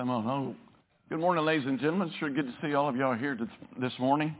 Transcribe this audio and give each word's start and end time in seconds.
Oh, 0.00 0.54
good 1.08 1.18
morning, 1.18 1.44
ladies 1.44 1.66
and 1.66 1.80
gentlemen. 1.80 2.12
Sure 2.20 2.30
good 2.30 2.46
to 2.46 2.54
see 2.62 2.72
all 2.72 2.88
of 2.88 2.94
y'all 2.94 3.16
here 3.16 3.36
this, 3.80 3.92
morning. 3.98 4.32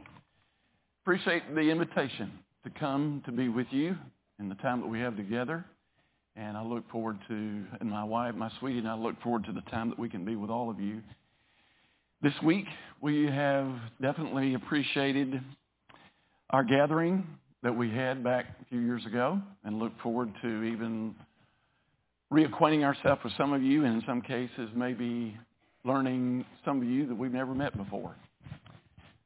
Appreciate 1.03 1.53
the 1.53 1.59
invitation 1.59 2.31
to 2.63 2.69
come 2.79 3.21
to 3.25 3.33
be 3.33 3.49
with 3.49 3.67
you 3.69 3.97
in 4.39 4.47
the 4.47 4.55
time 4.55 4.79
that 4.79 4.87
we 4.87 5.01
have 5.01 5.17
together. 5.17 5.65
And 6.37 6.55
I 6.55 6.63
look 6.63 6.89
forward 6.89 7.17
to, 7.27 7.33
and 7.33 7.89
my 7.89 8.05
wife, 8.05 8.35
my 8.35 8.49
sweetie, 8.59 8.79
and 8.79 8.87
I 8.87 8.93
look 8.95 9.21
forward 9.21 9.43
to 9.47 9.51
the 9.51 9.59
time 9.69 9.89
that 9.89 9.99
we 9.99 10.07
can 10.07 10.23
be 10.23 10.37
with 10.37 10.49
all 10.49 10.69
of 10.69 10.79
you. 10.79 11.01
This 12.21 12.33
week, 12.41 12.65
we 13.01 13.25
have 13.25 13.69
definitely 14.01 14.53
appreciated 14.53 15.41
our 16.51 16.63
gathering 16.63 17.27
that 17.63 17.75
we 17.75 17.91
had 17.91 18.23
back 18.23 18.45
a 18.61 18.65
few 18.69 18.79
years 18.79 19.05
ago 19.05 19.41
and 19.65 19.77
look 19.77 19.91
forward 20.01 20.31
to 20.41 20.63
even 20.63 21.15
reacquainting 22.31 22.83
ourselves 22.85 23.19
with 23.25 23.33
some 23.37 23.51
of 23.51 23.61
you 23.61 23.83
and 23.83 23.95
in 23.95 24.03
some 24.07 24.21
cases 24.21 24.69
maybe 24.73 25.35
learning 25.85 26.45
some 26.65 26.81
of 26.81 26.87
you 26.87 27.07
that 27.07 27.15
we've 27.15 27.33
never 27.33 27.53
met 27.53 27.75
before. 27.77 28.15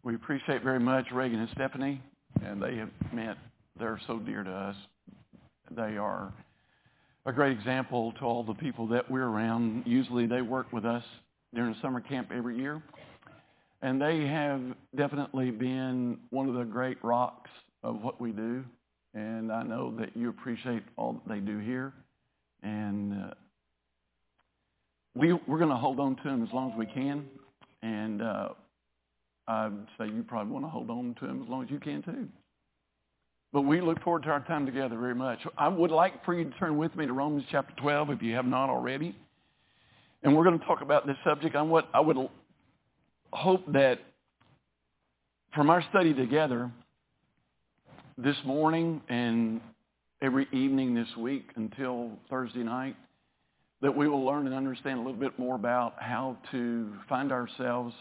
We 0.04 0.16
appreciate 0.16 0.64
very 0.64 0.80
much 0.80 1.06
Reagan 1.12 1.40
and 1.40 1.50
Stephanie, 1.54 2.02
and 2.44 2.62
they 2.62 2.76
have 2.76 2.90
meant 3.12 3.38
they're 3.80 4.00
so 4.06 4.20
dear 4.20 4.44
to 4.44 4.52
us. 4.52 4.76
They 5.72 5.98
are 5.98 6.34
a 7.26 7.32
great 7.32 7.58
example 7.58 8.12
to 8.14 8.26
all 8.26 8.44
the 8.44 8.54
people 8.54 8.88
that 8.88 9.10
we're 9.10 9.26
around. 9.26 9.84
Usually 9.86 10.28
they 10.28 10.42
work 10.42 10.72
with 10.74 10.86
us 10.86 11.04
during 11.54 11.74
the 11.74 11.80
summer 11.82 12.02
camp 12.02 12.32
every 12.36 12.58
year. 12.58 12.82
And 13.82 14.02
they 14.02 14.26
have 14.28 14.62
definitely 14.96 15.52
been 15.52 16.18
one 16.30 16.48
of 16.48 16.56
the 16.56 16.64
great 16.64 16.98
rocks 17.04 17.50
of 17.84 18.02
what 18.02 18.20
we 18.20 18.32
do. 18.32 18.64
And 19.14 19.52
I 19.52 19.64
know 19.64 19.94
that 20.00 20.16
you 20.16 20.30
appreciate 20.30 20.84
all 20.98 21.14
that 21.14 21.28
they 21.28 21.40
do 21.40 21.60
here. 21.60 21.94
And 22.62 23.14
uh, 23.14 23.34
we, 25.16 25.34
we're 25.48 25.58
going 25.58 25.70
to 25.70 25.76
hold 25.76 26.00
on 26.00 26.16
to 26.18 26.24
them 26.24 26.44
as 26.44 26.54
long 26.54 26.72
as 26.72 26.78
we 26.78 26.86
can. 26.86 27.26
And 27.82 28.22
uh, 28.22 28.50
I'd 29.48 29.72
say 29.98 30.08
you 30.08 30.24
probably 30.28 30.52
want 30.52 30.66
to 30.66 30.70
hold 30.70 30.90
on 30.90 31.16
to 31.20 31.28
them 31.28 31.44
as 31.44 31.50
long 31.50 31.64
as 31.64 31.70
you 31.70 31.80
can 31.80 32.02
too. 32.02 32.28
But 33.52 33.62
we 33.62 33.82
look 33.82 34.02
forward 34.02 34.24
to 34.24 34.30
our 34.30 34.40
time 34.40 34.66
together 34.66 34.98
very 34.98 35.14
much. 35.14 35.40
I 35.58 35.68
would 35.68 35.92
like 35.92 36.26
for 36.26 36.34
you 36.34 36.46
to 36.46 36.58
turn 36.58 36.78
with 36.78 36.96
me 36.96 37.06
to 37.06 37.14
Romans 37.14 37.44
chapter 37.52 37.74
12 37.80 38.10
if 38.10 38.22
you 38.24 38.34
have 38.34 38.46
not 38.46 38.70
already. 38.70 39.16
And 40.24 40.36
we're 40.36 40.44
going 40.44 40.60
to 40.60 40.66
talk 40.66 40.82
about 40.82 41.06
this 41.06 41.18
subject. 41.24 41.56
On 41.56 41.70
what 41.70 41.88
I 41.94 42.00
would 42.00 42.18
hope 43.32 43.72
that 43.74 44.00
from 45.54 45.70
our 45.70 45.84
study 45.92 46.14
together 46.16 46.72
this 48.18 48.38
morning 48.44 49.02
and 49.10 49.62
every 50.22 50.48
evening 50.52 50.96
this 50.96 51.08
week 51.18 51.50
until 51.56 52.12
Thursday 52.30 52.64
night, 52.64 52.96
that 53.84 53.96
we 53.96 54.08
will 54.08 54.26
learn 54.26 54.48
and 54.48 54.56
understand 54.56 54.98
a 54.98 55.04
little 55.04 55.20
bit 55.20 55.38
more 55.38 55.56
about 55.56 55.96
how 56.00 56.38
to 56.52 56.94
find 57.10 57.34
ourselves 57.34 57.94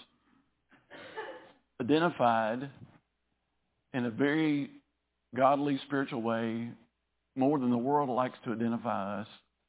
identified 1.81 2.71
in 3.93 4.05
a 4.07 4.11
very 4.11 4.71
godly, 5.35 5.81
spiritual 5.87 6.23
way, 6.23 6.69
more 7.35 7.59
than 7.59 7.71
the 7.71 7.77
world 7.77 8.09
likes 8.09 8.39
to 8.45 8.53
identify 8.53 9.23
us, 9.23 9.27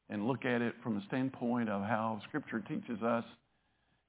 and 0.09 0.27
look 0.27 0.45
at 0.45 0.61
it 0.61 0.75
from 0.83 0.93
the 0.93 1.01
standpoint 1.07 1.67
of 1.67 1.81
how 1.81 2.21
Scripture 2.27 2.59
teaches 2.59 3.01
us 3.01 3.25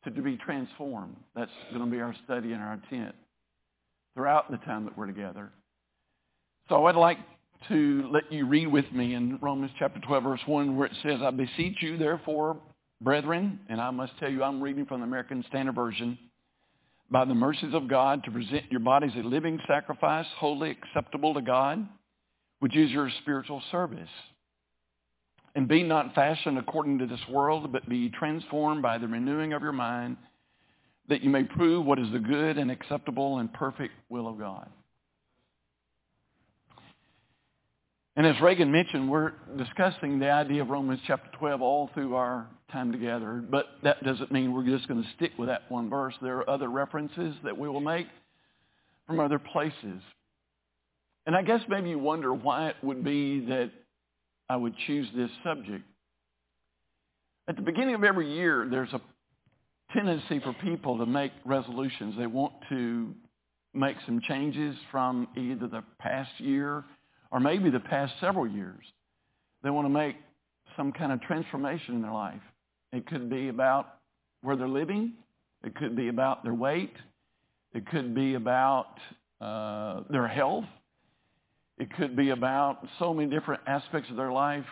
to, 0.05 0.11
to 0.11 0.21
be 0.21 0.37
transformed. 0.37 1.17
That's 1.35 1.51
going 1.73 1.87
to 1.87 1.91
be 1.91 2.03
our 2.03 2.15
study 2.25 2.53
and 2.53 2.63
our 2.63 2.75
intent 2.75 3.15
throughout 4.15 4.51
the 4.51 4.59
time 4.59 4.85
that 4.85 4.99
we're 4.99 5.07
together. 5.07 5.51
So 6.69 6.85
I'd 6.85 6.97
like 6.97 7.19
to 7.69 8.09
let 8.13 8.31
you 8.33 8.47
read 8.47 8.67
with 8.67 8.91
me 8.93 9.15
in 9.15 9.39
Romans 9.41 9.73
chapter 9.79 10.01
12, 10.01 10.23
verse 10.23 10.41
1, 10.47 10.77
where 10.77 10.87
it 10.87 10.97
says, 11.03 11.21
I 11.23 11.31
beseech 11.31 11.77
you, 11.81 11.97
therefore, 11.97 12.57
brethren, 13.01 13.61
and 13.69 13.81
I 13.81 13.91
must 13.91 14.13
tell 14.19 14.31
you, 14.31 14.43
I'm 14.43 14.63
reading 14.63 14.87
from 14.87 15.01
the 15.01 15.07
American 15.07 15.45
Standard 15.49 15.75
Version, 15.75 16.19
by 17.11 17.25
the 17.25 17.35
mercies 17.35 17.75
of 17.75 17.89
God, 17.89 18.25
to 18.25 18.31
present 18.31 18.71
your 18.71 18.81
bodies 18.81 19.13
a 19.17 19.27
living 19.27 19.59
sacrifice, 19.67 20.27
wholly 20.39 20.71
acceptable 20.71 21.35
to 21.35 21.43
God, 21.43 21.87
which 22.61 22.77
is 22.77 22.91
your 22.91 23.11
spiritual 23.23 23.63
service. 23.71 24.09
And 25.55 25.69
be 25.69 25.83
not 25.83 26.15
fashioned 26.15 26.59
according 26.59 26.99
to 26.99 27.07
this 27.07 27.21
world, 27.31 27.71
but 27.73 27.89
be 27.89 28.11
transformed 28.11 28.83
by 28.83 28.99
the 28.99 29.07
renewing 29.07 29.53
of 29.53 29.63
your 29.63 29.73
mind, 29.73 30.17
that 31.09 31.23
you 31.23 31.31
may 31.31 31.45
prove 31.45 31.85
what 31.85 31.99
is 31.99 32.11
the 32.13 32.19
good 32.19 32.59
and 32.59 32.71
acceptable 32.71 33.39
and 33.39 33.53
perfect 33.53 33.95
will 34.09 34.27
of 34.27 34.39
God. 34.39 34.69
And 38.17 38.27
as 38.27 38.41
Reagan 38.41 38.71
mentioned, 38.71 39.11
we're 39.11 39.33
discussing 39.59 40.21
the 40.21 40.31
idea 40.31 40.63
of 40.63 40.69
Romans 40.69 41.01
chapter 41.07 41.29
12 41.39 41.61
all 41.61 41.91
through 41.95 42.15
our 42.15 42.47
time 42.71 42.93
together, 42.93 43.45
but 43.51 43.67
that 43.83 44.05
doesn't 44.05 44.31
mean 44.31 44.53
we're 44.53 44.65
just 44.65 44.87
going 44.87 45.03
to 45.03 45.09
stick 45.17 45.33
with 45.37 45.49
that 45.49 45.63
one 45.69 45.91
verse. 45.91 46.15
There 46.23 46.39
are 46.39 46.49
other 46.49 46.69
references 46.69 47.35
that 47.43 47.59
we 47.59 47.69
will 47.69 47.81
make 47.81 48.07
from 49.07 49.19
other 49.19 49.41
places. 49.41 50.01
And 51.27 51.35
I 51.35 51.43
guess 51.43 51.61
maybe 51.69 51.91
you 51.91 51.99
wonder 51.99 52.33
why 52.33 52.69
it 52.69 52.77
would 52.83 53.03
be 53.03 53.41
that 53.47 53.73
I 54.49 54.57
would 54.57 54.75
choose 54.87 55.09
this 55.17 55.31
subject. 55.43 55.85
At 57.49 57.57
the 57.57 57.63
beginning 57.63 57.97
of 57.97 58.05
every 58.05 58.33
year, 58.33 58.69
there's 58.71 58.93
a 58.93 59.01
tendency 59.93 60.39
for 60.39 60.55
people 60.63 60.99
to 60.99 61.07
make 61.07 61.33
resolutions. 61.45 62.15
They 62.17 62.27
want 62.27 62.53
to 62.69 63.13
make 63.75 63.97
some 64.07 64.21
changes 64.21 64.77
from 64.93 65.27
either 65.37 65.67
the 65.67 65.83
past 65.99 66.31
year 66.39 66.85
or 67.35 67.41
maybe 67.41 67.69
the 67.69 67.81
past 67.81 68.13
several 68.21 68.47
years. 68.47 68.85
They 69.65 69.71
want 69.71 69.87
to 69.87 69.91
make 69.91 70.15
some 70.77 70.93
kind 70.93 71.11
of 71.11 71.21
transformation 71.21 71.97
in 71.97 72.03
their 72.03 72.13
life. 72.13 72.41
It 72.93 73.09
could 73.09 73.29
be 73.29 73.49
about 73.49 73.97
where 74.43 74.55
they're 74.55 74.69
living. 74.69 75.15
It 75.65 75.75
could 75.75 75.97
be 75.97 76.07
about 76.07 76.45
their 76.45 76.55
weight. 76.55 76.95
It 77.73 77.87
could 77.89 78.15
be 78.15 78.35
about 78.35 78.87
uh, 79.41 80.03
their 80.11 80.29
health. 80.29 80.65
It 81.77 81.93
could 81.97 82.15
be 82.15 82.31
about 82.31 82.87
so 83.01 83.13
many 83.13 83.29
different 83.29 83.63
aspects 83.67 84.09
of 84.11 84.17
their 84.17 84.31
life, 84.31 84.67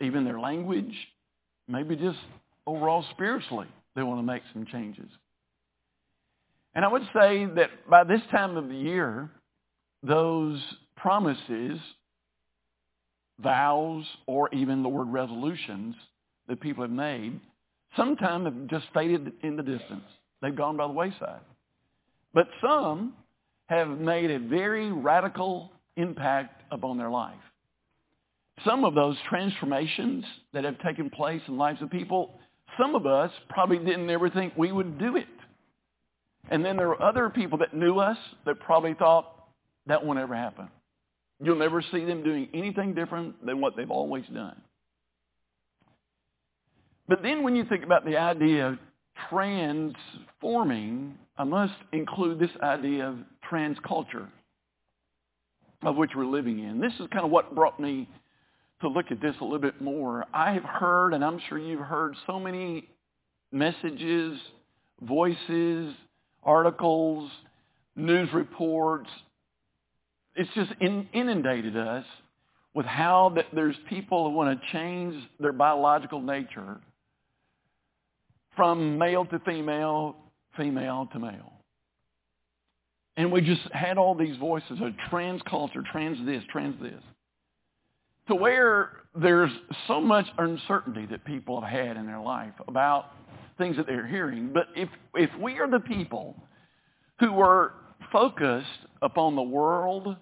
even 0.00 0.24
their 0.24 0.40
language, 0.40 0.92
maybe 1.68 1.94
just 1.94 2.18
overall 2.66 3.04
spiritually, 3.12 3.68
they 3.94 4.02
want 4.02 4.18
to 4.18 4.24
make 4.24 4.42
some 4.52 4.66
changes. 4.66 5.08
And 6.74 6.84
I 6.84 6.88
would 6.88 7.08
say 7.14 7.46
that 7.46 7.88
by 7.88 8.02
this 8.02 8.22
time 8.32 8.56
of 8.56 8.68
the 8.68 8.74
year, 8.74 9.30
those 10.02 10.60
promises 10.96 11.78
vows 13.40 14.04
or 14.26 14.52
even 14.54 14.82
the 14.82 14.88
word 14.88 15.08
resolutions 15.08 15.94
that 16.48 16.60
people 16.60 16.82
have 16.82 16.90
made 16.90 17.40
sometimes 17.96 18.44
have 18.44 18.66
just 18.66 18.86
faded 18.92 19.32
in 19.42 19.56
the 19.56 19.62
distance. 19.62 20.04
They've 20.42 20.54
gone 20.54 20.76
by 20.76 20.86
the 20.86 20.92
wayside. 20.92 21.40
But 22.34 22.48
some 22.60 23.14
have 23.66 23.88
made 23.88 24.30
a 24.30 24.38
very 24.38 24.92
radical 24.92 25.70
impact 25.96 26.62
upon 26.70 26.98
their 26.98 27.10
life. 27.10 27.34
Some 28.64 28.84
of 28.84 28.94
those 28.94 29.16
transformations 29.28 30.24
that 30.52 30.64
have 30.64 30.78
taken 30.80 31.10
place 31.10 31.42
in 31.48 31.56
lives 31.58 31.80
of 31.82 31.90
people, 31.90 32.38
some 32.78 32.94
of 32.94 33.06
us 33.06 33.30
probably 33.48 33.78
didn't 33.78 34.10
ever 34.10 34.30
think 34.30 34.54
we 34.56 34.72
would 34.72 34.98
do 34.98 35.16
it. 35.16 35.26
And 36.50 36.64
then 36.64 36.76
there 36.76 36.88
were 36.88 37.02
other 37.02 37.30
people 37.30 37.58
that 37.58 37.74
knew 37.74 37.98
us 37.98 38.16
that 38.46 38.58
probably 38.60 38.94
thought 38.94 39.32
that 39.86 40.04
won't 40.04 40.18
ever 40.18 40.34
happen. 40.34 40.68
You'll 41.40 41.58
never 41.58 41.82
see 41.92 42.04
them 42.04 42.22
doing 42.22 42.48
anything 42.52 42.94
different 42.94 43.44
than 43.44 43.60
what 43.60 43.76
they've 43.76 43.90
always 43.90 44.24
done. 44.32 44.60
But 47.06 47.22
then 47.22 47.42
when 47.42 47.56
you 47.56 47.64
think 47.64 47.84
about 47.84 48.04
the 48.04 48.16
idea 48.16 48.68
of 48.68 48.78
transforming, 49.30 51.16
I 51.36 51.44
must 51.44 51.74
include 51.92 52.38
this 52.38 52.50
idea 52.62 53.08
of 53.08 53.16
transculture 53.50 54.28
of 55.82 55.96
which 55.96 56.10
we're 56.16 56.26
living 56.26 56.58
in. 56.58 56.80
This 56.80 56.92
is 56.94 57.06
kind 57.12 57.24
of 57.24 57.30
what 57.30 57.54
brought 57.54 57.78
me 57.78 58.08
to 58.80 58.88
look 58.88 59.06
at 59.10 59.20
this 59.20 59.34
a 59.40 59.44
little 59.44 59.58
bit 59.58 59.80
more. 59.80 60.24
I 60.34 60.52
have 60.52 60.64
heard, 60.64 61.14
and 61.14 61.24
I'm 61.24 61.40
sure 61.48 61.58
you've 61.58 61.80
heard, 61.80 62.14
so 62.26 62.38
many 62.38 62.88
messages, 63.52 64.38
voices, 65.00 65.94
articles, 66.42 67.30
news 67.96 68.28
reports 68.32 69.08
it's 70.34 70.50
just 70.54 70.70
inundated 70.80 71.76
us 71.76 72.04
with 72.74 72.86
how 72.86 73.32
that 73.34 73.46
there's 73.52 73.76
people 73.88 74.28
who 74.28 74.36
want 74.36 74.60
to 74.60 74.72
change 74.72 75.14
their 75.40 75.52
biological 75.52 76.20
nature 76.20 76.78
from 78.54 78.98
male 78.98 79.24
to 79.24 79.38
female, 79.40 80.16
female 80.56 81.08
to 81.12 81.18
male. 81.18 81.52
And 83.16 83.32
we 83.32 83.40
just 83.40 83.62
had 83.72 83.98
all 83.98 84.14
these 84.14 84.36
voices 84.36 84.78
of 84.80 84.92
trans 85.10 85.42
culture, 85.48 85.82
trans 85.90 86.24
this, 86.24 86.42
trans 86.52 86.80
this. 86.80 87.02
To 88.28 88.36
where 88.36 88.90
there's 89.20 89.50
so 89.88 90.00
much 90.00 90.26
uncertainty 90.38 91.06
that 91.06 91.24
people 91.24 91.60
have 91.60 91.70
had 91.70 91.96
in 91.96 92.06
their 92.06 92.20
life 92.20 92.52
about 92.68 93.06
things 93.58 93.76
that 93.76 93.86
they're 93.86 94.06
hearing. 94.06 94.50
But 94.52 94.66
if, 94.76 94.88
if 95.14 95.30
we 95.40 95.58
are 95.58 95.68
the 95.68 95.80
people 95.80 96.36
who 97.18 97.40
are 97.40 97.72
focused 98.12 98.66
upon 99.02 99.36
the 99.36 99.42
world 99.42 100.16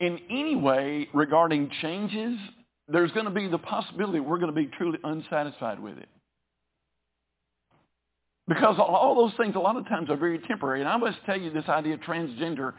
in 0.00 0.18
any 0.30 0.56
way 0.56 1.08
regarding 1.14 1.70
changes, 1.80 2.38
there's 2.88 3.12
going 3.12 3.26
to 3.26 3.30
be 3.30 3.48
the 3.48 3.58
possibility 3.58 4.20
we're 4.20 4.38
going 4.38 4.52
to 4.52 4.60
be 4.60 4.66
truly 4.66 4.98
unsatisfied 5.04 5.80
with 5.80 5.96
it. 5.98 6.08
Because 8.48 8.76
all 8.78 9.14
those 9.14 9.32
things 9.36 9.54
a 9.54 9.60
lot 9.60 9.76
of 9.76 9.88
times 9.88 10.10
are 10.10 10.16
very 10.16 10.40
temporary. 10.40 10.80
And 10.80 10.88
I 10.88 10.96
must 10.96 11.18
tell 11.24 11.40
you 11.40 11.50
this 11.52 11.68
idea 11.68 11.94
of 11.94 12.00
transgender, 12.00 12.74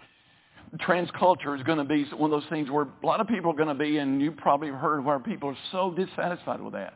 trans 0.82 1.10
culture 1.18 1.56
is 1.56 1.64
going 1.64 1.78
to 1.78 1.86
be 1.86 2.04
one 2.16 2.32
of 2.34 2.42
those 2.42 2.50
things 2.50 2.70
where 2.70 2.86
a 2.86 3.06
lot 3.06 3.22
of 3.22 3.28
people 3.28 3.52
are 3.52 3.56
going 3.56 3.70
to 3.70 3.74
be, 3.74 3.98
and 3.98 4.22
you 4.22 4.32
probably 4.34 4.68
have 4.68 4.80
heard 4.80 5.06
where 5.06 5.20
people 5.20 5.50
are 5.50 5.58
so 5.72 5.92
dissatisfied 5.92 6.62
with 6.62 6.74
that. 6.74 6.96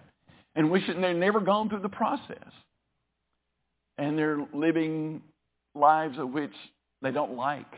And 0.55 0.69
wish 0.69 0.83
they've 0.87 1.15
never 1.15 1.39
gone 1.39 1.69
through 1.69 1.81
the 1.81 1.89
process. 1.89 2.51
And 3.97 4.17
they're 4.17 4.45
living 4.53 5.21
lives 5.73 6.17
of 6.19 6.31
which 6.31 6.51
they 7.01 7.11
don't 7.11 7.35
like. 7.35 7.71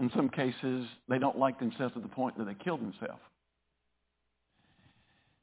In 0.00 0.10
some 0.16 0.28
cases, 0.28 0.86
they 1.08 1.18
don't 1.18 1.38
like 1.38 1.58
themselves 1.60 1.94
to 1.94 2.00
the 2.00 2.08
point 2.08 2.36
that 2.38 2.44
they 2.44 2.54
kill 2.54 2.76
themselves. 2.76 3.20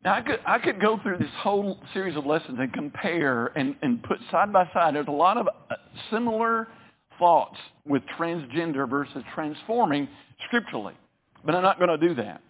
Now, 0.04 0.16
I 0.16 0.22
could, 0.22 0.40
I 0.46 0.60
could 0.60 0.82
go 0.82 1.00
through 1.02 1.20
this 1.20 1.30
whole 1.38 1.80
series 1.94 2.18
of 2.18 2.26
lessons 2.26 2.58
and 2.60 2.74
compare 2.74 3.48
and, 3.56 3.76
and 3.82 4.02
put 4.04 4.18
side 4.32 4.52
by 4.52 4.68
side. 4.74 4.96
There's 4.96 5.08
a 5.08 5.12
lot 5.12 5.38
of 5.38 5.48
uh, 5.48 5.76
similar 6.10 6.68
thoughts 7.20 7.58
with 7.86 8.02
transgender 8.18 8.90
versus 8.90 9.24
transforming 9.36 10.08
scripturally. 10.48 10.96
But 11.46 11.56
I'm 11.56 11.62
not 11.62 11.78
going 11.78 11.98
to 11.98 12.08
do 12.08 12.16
that. 12.16 12.42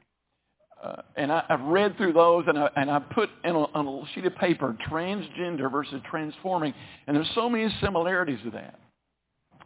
Uh, 0.81 1.01
and 1.15 1.31
I, 1.31 1.44
have 1.50 1.62
read 1.62 1.95
through 1.98 2.13
those, 2.13 2.45
and 2.48 2.57
I, 2.57 2.69
and 2.75 2.89
I 2.89 3.00
put 3.00 3.30
in 3.44 3.51
a, 3.51 3.59
on 3.59 3.88
a 3.88 4.01
sheet 4.15 4.25
of 4.25 4.36
paper 4.38 4.75
transgender 4.89 5.71
versus 5.71 6.01
transforming, 6.09 6.74
and 7.06 7.15
there's 7.15 7.30
so 7.36 7.50
many 7.50 7.71
similarities 7.81 8.39
to 8.45 8.51
that. 8.51 8.80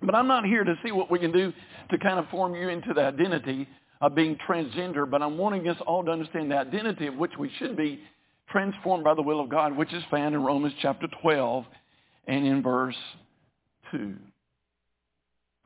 But 0.02 0.16
I'm 0.16 0.28
not 0.28 0.46
here 0.46 0.64
to 0.64 0.76
see 0.84 0.92
what 0.92 1.10
we 1.10 1.20
can 1.20 1.32
do 1.32 1.54
to 1.92 1.98
kind 1.98 2.20
of 2.20 2.28
form 2.30 2.56
you 2.56 2.70
into 2.70 2.94
the 2.94 3.02
identity 3.02 3.68
of 4.02 4.16
being 4.16 4.38
transgender, 4.48 5.10
but 5.10 5.22
I'm 5.22 5.38
wanting 5.38 5.68
us 5.68 5.78
all 5.88 6.04
to 6.04 6.12
understand 6.12 6.52
the 6.52 6.58
identity 6.58 7.08
of 7.08 7.16
which 7.16 7.32
we 7.40 7.50
should 7.58 7.78
be 7.78 8.00
transformed 8.50 9.04
by 9.04 9.14
the 9.14 9.22
will 9.22 9.40
of 9.40 9.50
God, 9.50 9.76
which 9.76 9.94
is 9.94 10.04
found 10.12 10.36
in 10.36 10.44
Romans 10.44 10.74
chapter 10.82 11.08
12 11.22 11.66
and 12.28 12.46
in 12.46 12.62
verse 12.62 12.96
2. 13.92 14.14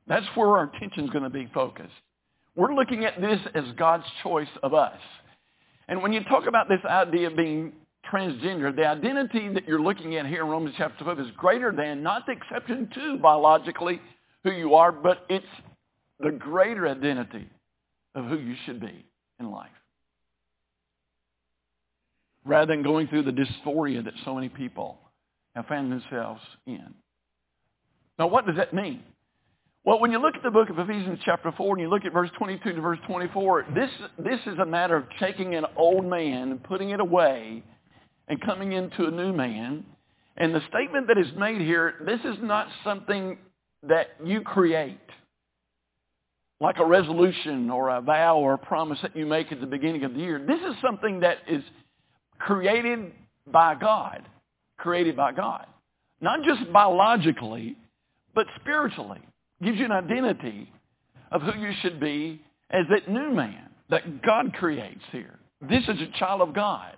That's 0.07 0.25
where 0.35 0.49
our 0.49 0.71
attention 0.73 1.05
is 1.05 1.09
going 1.09 1.23
to 1.23 1.29
be 1.29 1.49
focused. 1.53 1.89
We're 2.55 2.73
looking 2.73 3.05
at 3.05 3.19
this 3.21 3.39
as 3.53 3.63
God's 3.77 4.05
choice 4.23 4.47
of 4.63 4.73
us. 4.73 4.97
And 5.87 6.01
when 6.01 6.13
you 6.13 6.23
talk 6.25 6.45
about 6.47 6.67
this 6.67 6.79
idea 6.85 7.27
of 7.27 7.35
being 7.35 7.73
transgender, 8.11 8.75
the 8.75 8.87
identity 8.87 9.49
that 9.53 9.67
you're 9.67 9.81
looking 9.81 10.15
at 10.15 10.25
here 10.25 10.43
in 10.43 10.49
Romans 10.49 10.75
chapter 10.77 11.03
12 11.03 11.19
is 11.19 11.27
greater 11.37 11.71
than, 11.71 12.03
not 12.03 12.25
the 12.25 12.33
exception 12.33 12.89
to 12.95 13.17
biologically 13.17 14.01
who 14.43 14.51
you 14.51 14.75
are, 14.75 14.91
but 14.91 15.25
it's 15.29 15.45
the 16.19 16.31
greater 16.31 16.87
identity 16.87 17.47
of 18.15 18.25
who 18.25 18.37
you 18.37 18.55
should 18.65 18.79
be 18.79 19.05
in 19.39 19.51
life. 19.51 19.69
Rather 22.45 22.73
than 22.73 22.83
going 22.83 23.07
through 23.07 23.23
the 23.23 23.31
dysphoria 23.31 24.03
that 24.03 24.13
so 24.25 24.33
many 24.33 24.49
people 24.49 24.97
have 25.55 25.65
found 25.65 25.91
themselves 25.91 26.41
in. 26.65 26.93
Now, 28.17 28.27
what 28.27 28.45
does 28.45 28.55
that 28.57 28.73
mean? 28.73 29.03
Well, 29.85 29.99
when 29.99 30.11
you 30.11 30.21
look 30.21 30.35
at 30.35 30.43
the 30.43 30.51
book 30.51 30.69
of 30.69 30.77
Ephesians 30.77 31.19
chapter 31.23 31.53
4 31.55 31.75
and 31.75 31.81
you 31.81 31.89
look 31.89 32.05
at 32.05 32.11
verse 32.11 32.29
22 32.37 32.73
to 32.73 32.81
verse 32.81 32.99
24, 33.07 33.67
this, 33.73 33.89
this 34.17 34.39
is 34.45 34.59
a 34.59 34.65
matter 34.65 34.95
of 34.95 35.05
taking 35.19 35.55
an 35.55 35.65
old 35.77 36.05
man 36.05 36.51
and 36.51 36.63
putting 36.63 36.89
it 36.89 36.99
away 36.99 37.63
and 38.27 38.41
coming 38.41 38.73
into 38.73 39.05
a 39.05 39.11
new 39.11 39.33
man. 39.33 39.85
And 40.37 40.53
the 40.53 40.61
statement 40.69 41.07
that 41.07 41.17
is 41.17 41.27
made 41.37 41.61
here, 41.61 41.95
this 42.05 42.19
is 42.25 42.37
not 42.41 42.67
something 42.83 43.37
that 43.83 44.07
you 44.23 44.41
create 44.41 44.99
like 46.61 46.77
a 46.79 46.85
resolution 46.85 47.69
or 47.69 47.89
a 47.89 48.01
vow 48.01 48.37
or 48.37 48.53
a 48.53 48.57
promise 48.57 48.99
that 49.01 49.15
you 49.15 49.25
make 49.25 49.51
at 49.51 49.61
the 49.61 49.67
beginning 49.67 50.03
of 50.03 50.13
the 50.13 50.19
year. 50.19 50.43
This 50.45 50.59
is 50.59 50.75
something 50.81 51.21
that 51.21 51.37
is 51.47 51.63
created 52.37 53.11
by 53.47 53.75
God, 53.75 54.23
created 54.77 55.15
by 55.15 55.31
God. 55.31 55.65
Not 56.21 56.43
just 56.43 56.71
biologically, 56.73 57.77
but 58.35 58.45
spiritually. 58.59 59.21
Gives 59.63 59.77
you 59.77 59.85
an 59.85 59.91
identity 59.91 60.71
of 61.31 61.41
who 61.41 61.59
you 61.59 61.71
should 61.81 61.99
be 61.99 62.41
as 62.69 62.85
that 62.89 63.09
new 63.09 63.31
man 63.31 63.69
that 63.89 64.21
God 64.21 64.53
creates 64.53 65.01
here. 65.11 65.39
This 65.61 65.83
is 65.83 65.99
a 66.01 66.19
child 66.19 66.41
of 66.41 66.53
God. 66.53 66.95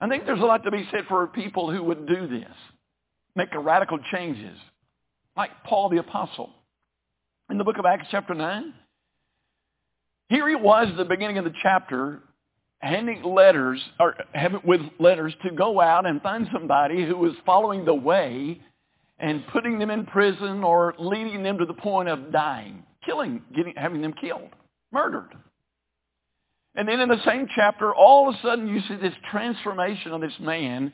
I 0.00 0.08
think 0.08 0.26
there's 0.26 0.40
a 0.40 0.44
lot 0.44 0.64
to 0.64 0.70
be 0.70 0.86
said 0.90 1.04
for 1.08 1.26
people 1.28 1.70
who 1.70 1.82
would 1.84 2.06
do 2.06 2.26
this, 2.26 2.52
make 3.36 3.48
radical 3.54 3.98
changes, 4.12 4.58
like 5.36 5.50
Paul 5.64 5.88
the 5.88 5.98
Apostle 5.98 6.50
in 7.50 7.58
the 7.58 7.64
book 7.64 7.78
of 7.78 7.84
Acts 7.84 8.08
chapter 8.10 8.34
9. 8.34 8.74
Here 10.28 10.48
he 10.48 10.54
was 10.54 10.88
at 10.90 10.96
the 10.96 11.04
beginning 11.04 11.38
of 11.38 11.44
the 11.44 11.52
chapter 11.62 12.22
handing 12.78 13.22
letters 13.22 13.82
or 13.98 14.14
with 14.64 14.80
letters 14.98 15.34
to 15.42 15.50
go 15.50 15.80
out 15.80 16.06
and 16.06 16.20
find 16.22 16.46
somebody 16.52 17.04
who 17.06 17.16
was 17.16 17.32
following 17.46 17.84
the 17.84 17.94
way 17.94 18.60
and 19.18 19.46
putting 19.48 19.78
them 19.78 19.90
in 19.90 20.06
prison 20.06 20.62
or 20.64 20.94
leading 20.98 21.42
them 21.42 21.58
to 21.58 21.66
the 21.66 21.74
point 21.74 22.08
of 22.08 22.32
dying, 22.32 22.84
killing, 23.04 23.42
getting, 23.54 23.74
having 23.76 24.02
them 24.02 24.12
killed, 24.12 24.50
murdered. 24.92 25.30
And 26.74 26.88
then 26.88 27.00
in 27.00 27.08
the 27.08 27.22
same 27.24 27.46
chapter, 27.54 27.94
all 27.94 28.28
of 28.28 28.34
a 28.34 28.38
sudden 28.42 28.66
you 28.66 28.80
see 28.88 28.96
this 28.96 29.14
transformation 29.30 30.12
of 30.12 30.20
this 30.20 30.32
man 30.40 30.92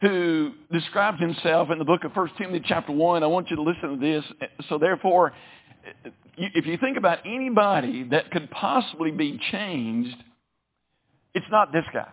who 0.00 0.52
describes 0.72 1.20
himself 1.20 1.68
in 1.70 1.78
the 1.78 1.84
book 1.84 2.04
of 2.04 2.12
1 2.14 2.30
Timothy 2.38 2.64
chapter 2.66 2.92
1. 2.92 3.22
I 3.22 3.26
want 3.26 3.50
you 3.50 3.56
to 3.56 3.62
listen 3.62 3.98
to 3.98 4.00
this. 4.00 4.24
So 4.68 4.78
therefore, 4.78 5.32
if 6.36 6.66
you 6.66 6.78
think 6.78 6.96
about 6.96 7.18
anybody 7.26 8.04
that 8.10 8.30
could 8.30 8.50
possibly 8.50 9.10
be 9.10 9.38
changed, 9.52 10.16
it's 11.34 11.46
not 11.50 11.72
this 11.72 11.84
guy. 11.92 12.08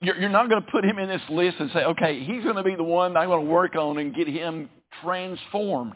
You're, 0.00 0.28
not 0.28 0.48
going 0.48 0.60
to 0.60 0.68
put 0.68 0.84
him 0.84 0.98
in 0.98 1.08
this 1.08 1.22
list 1.30 1.58
and 1.60 1.70
say, 1.72 1.84
okay, 1.84 2.24
he's 2.24 2.42
going 2.42 2.56
to 2.56 2.64
be 2.64 2.74
the 2.74 2.82
one 2.82 3.16
I'm 3.16 3.28
going 3.28 3.44
to 3.44 3.50
work 3.50 3.76
on 3.76 3.98
and 3.98 4.12
get 4.12 4.26
him 4.26 4.68
transformed. 5.00 5.92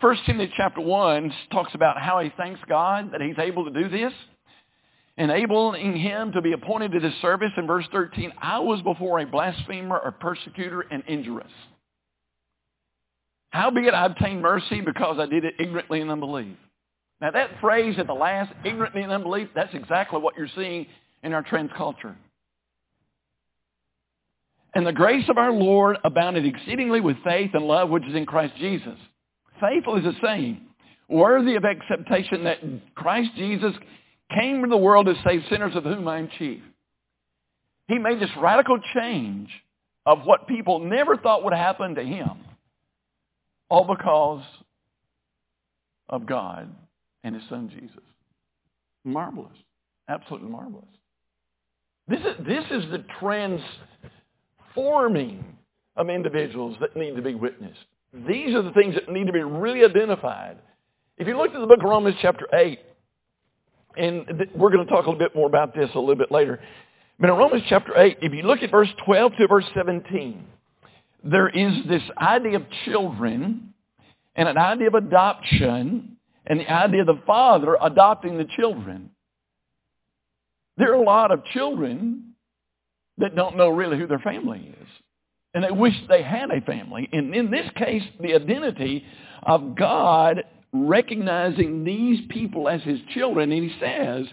First 0.00 0.22
Timothy 0.24 0.50
chapter 0.56 0.80
1 0.80 1.32
talks 1.52 1.74
about 1.74 2.00
how 2.00 2.20
he 2.20 2.32
thanks 2.38 2.60
God 2.66 3.10
that 3.12 3.20
he's 3.20 3.38
able 3.38 3.70
to 3.70 3.70
do 3.70 3.90
this, 3.90 4.12
enabling 5.16 5.96
him 5.96 6.32
to 6.32 6.40
be 6.40 6.52
appointed 6.52 6.92
to 6.92 7.00
this 7.00 7.14
service. 7.20 7.52
In 7.56 7.66
verse 7.66 7.86
13, 7.92 8.32
I 8.40 8.58
was 8.60 8.80
before 8.82 9.20
a 9.20 9.26
blasphemer, 9.26 9.98
a 9.98 10.12
persecutor, 10.12 10.82
and 10.90 11.02
injurious. 11.06 11.50
Howbeit 13.50 13.92
I 13.92 14.06
obtained 14.06 14.40
mercy 14.40 14.80
because 14.80 15.18
I 15.18 15.26
did 15.26 15.44
it 15.44 15.54
ignorantly 15.58 16.00
and 16.00 16.10
unbelief. 16.10 16.56
Now 17.20 17.30
that 17.30 17.50
phrase 17.60 17.96
at 17.98 18.06
the 18.06 18.14
last, 18.14 18.52
ignorantly 18.64 19.02
and 19.02 19.12
unbelief, 19.12 19.48
that's 19.54 19.74
exactly 19.74 20.20
what 20.20 20.36
you're 20.36 20.48
seeing 20.56 20.86
in 21.22 21.34
our 21.34 21.42
trans 21.42 21.70
culture. 21.76 22.16
And 24.74 24.86
the 24.86 24.92
grace 24.92 25.28
of 25.28 25.36
our 25.36 25.52
Lord 25.52 25.98
abounded 26.02 26.46
exceedingly 26.46 27.00
with 27.00 27.16
faith 27.22 27.50
and 27.52 27.66
love 27.66 27.90
which 27.90 28.06
is 28.06 28.14
in 28.14 28.24
Christ 28.24 28.54
Jesus. 28.56 28.96
Faithful 29.60 29.96
is 29.98 30.04
the 30.04 30.14
saying, 30.24 30.62
worthy 31.08 31.56
of 31.56 31.64
acceptation 31.64 32.44
that 32.44 32.58
Christ 32.94 33.30
Jesus 33.36 33.74
came 34.34 34.56
into 34.56 34.68
the 34.68 34.76
world 34.76 35.06
to 35.06 35.14
save 35.24 35.42
sinners 35.50 35.74
of 35.74 35.84
whom 35.84 36.06
I 36.08 36.18
am 36.18 36.28
chief. 36.38 36.62
He 37.88 37.98
made 37.98 38.20
this 38.20 38.30
radical 38.38 38.78
change 38.94 39.48
of 40.06 40.24
what 40.24 40.48
people 40.48 40.78
never 40.80 41.16
thought 41.16 41.44
would 41.44 41.52
happen 41.52 41.94
to 41.94 42.02
him 42.02 42.30
all 43.68 43.84
because 43.84 44.44
of 46.08 46.26
God 46.26 46.74
and 47.24 47.34
his 47.34 47.44
son 47.48 47.70
Jesus. 47.70 48.02
Marvelous. 49.04 49.52
Absolutely 50.08 50.50
marvelous. 50.50 50.84
This 52.08 52.20
is, 52.20 52.46
this 52.46 52.64
is 52.70 52.90
the 52.90 53.04
transforming 54.74 55.56
of 55.96 56.10
individuals 56.10 56.76
that 56.80 56.96
need 56.96 57.16
to 57.16 57.22
be 57.22 57.34
witnessed. 57.34 57.78
These 58.12 58.54
are 58.54 58.62
the 58.62 58.72
things 58.72 58.94
that 58.94 59.08
need 59.10 59.26
to 59.26 59.32
be 59.32 59.42
really 59.42 59.84
identified. 59.84 60.58
If 61.16 61.26
you 61.26 61.36
look 61.36 61.54
at 61.54 61.60
the 61.60 61.66
book 61.66 61.78
of 61.78 61.88
Romans 61.88 62.16
chapter 62.20 62.46
8, 62.52 62.78
and 63.96 64.26
th- 64.26 64.50
we're 64.54 64.70
going 64.70 64.84
to 64.86 64.90
talk 64.90 65.06
a 65.06 65.10
little 65.10 65.18
bit 65.18 65.34
more 65.34 65.46
about 65.46 65.74
this 65.74 65.90
a 65.94 65.98
little 65.98 66.16
bit 66.16 66.30
later. 66.30 66.60
But 67.18 67.30
in 67.30 67.36
Romans 67.36 67.62
chapter 67.68 67.96
8, 67.96 68.18
if 68.22 68.32
you 68.32 68.42
look 68.42 68.62
at 68.62 68.70
verse 68.70 68.88
12 69.04 69.32
to 69.38 69.48
verse 69.48 69.64
17, 69.74 70.44
there 71.24 71.48
is 71.48 71.72
this 71.88 72.02
idea 72.18 72.56
of 72.56 72.64
children 72.84 73.74
and 74.34 74.48
an 74.48 74.58
idea 74.58 74.88
of 74.88 74.94
adoption 74.94 76.16
and 76.46 76.60
the 76.60 76.70
idea 76.70 77.02
of 77.02 77.06
the 77.06 77.20
father 77.26 77.76
adopting 77.80 78.38
the 78.38 78.46
children. 78.56 79.10
There 80.76 80.92
are 80.92 81.00
a 81.00 81.04
lot 81.04 81.30
of 81.30 81.44
children 81.52 82.34
that 83.18 83.36
don't 83.36 83.56
know 83.56 83.68
really 83.68 83.98
who 83.98 84.06
their 84.06 84.18
family 84.18 84.74
is. 84.80 84.88
And 85.54 85.62
they 85.62 85.70
wish 85.70 85.94
they 86.08 86.22
had 86.22 86.50
a 86.50 86.62
family. 86.62 87.08
And 87.12 87.34
in 87.34 87.50
this 87.50 87.70
case, 87.76 88.02
the 88.20 88.34
identity 88.34 89.04
of 89.42 89.76
God 89.76 90.44
recognizing 90.72 91.84
these 91.84 92.20
people 92.30 92.68
as 92.68 92.82
his 92.82 92.98
children. 93.14 93.52
And 93.52 93.70
he 93.70 93.78
says 93.78 94.26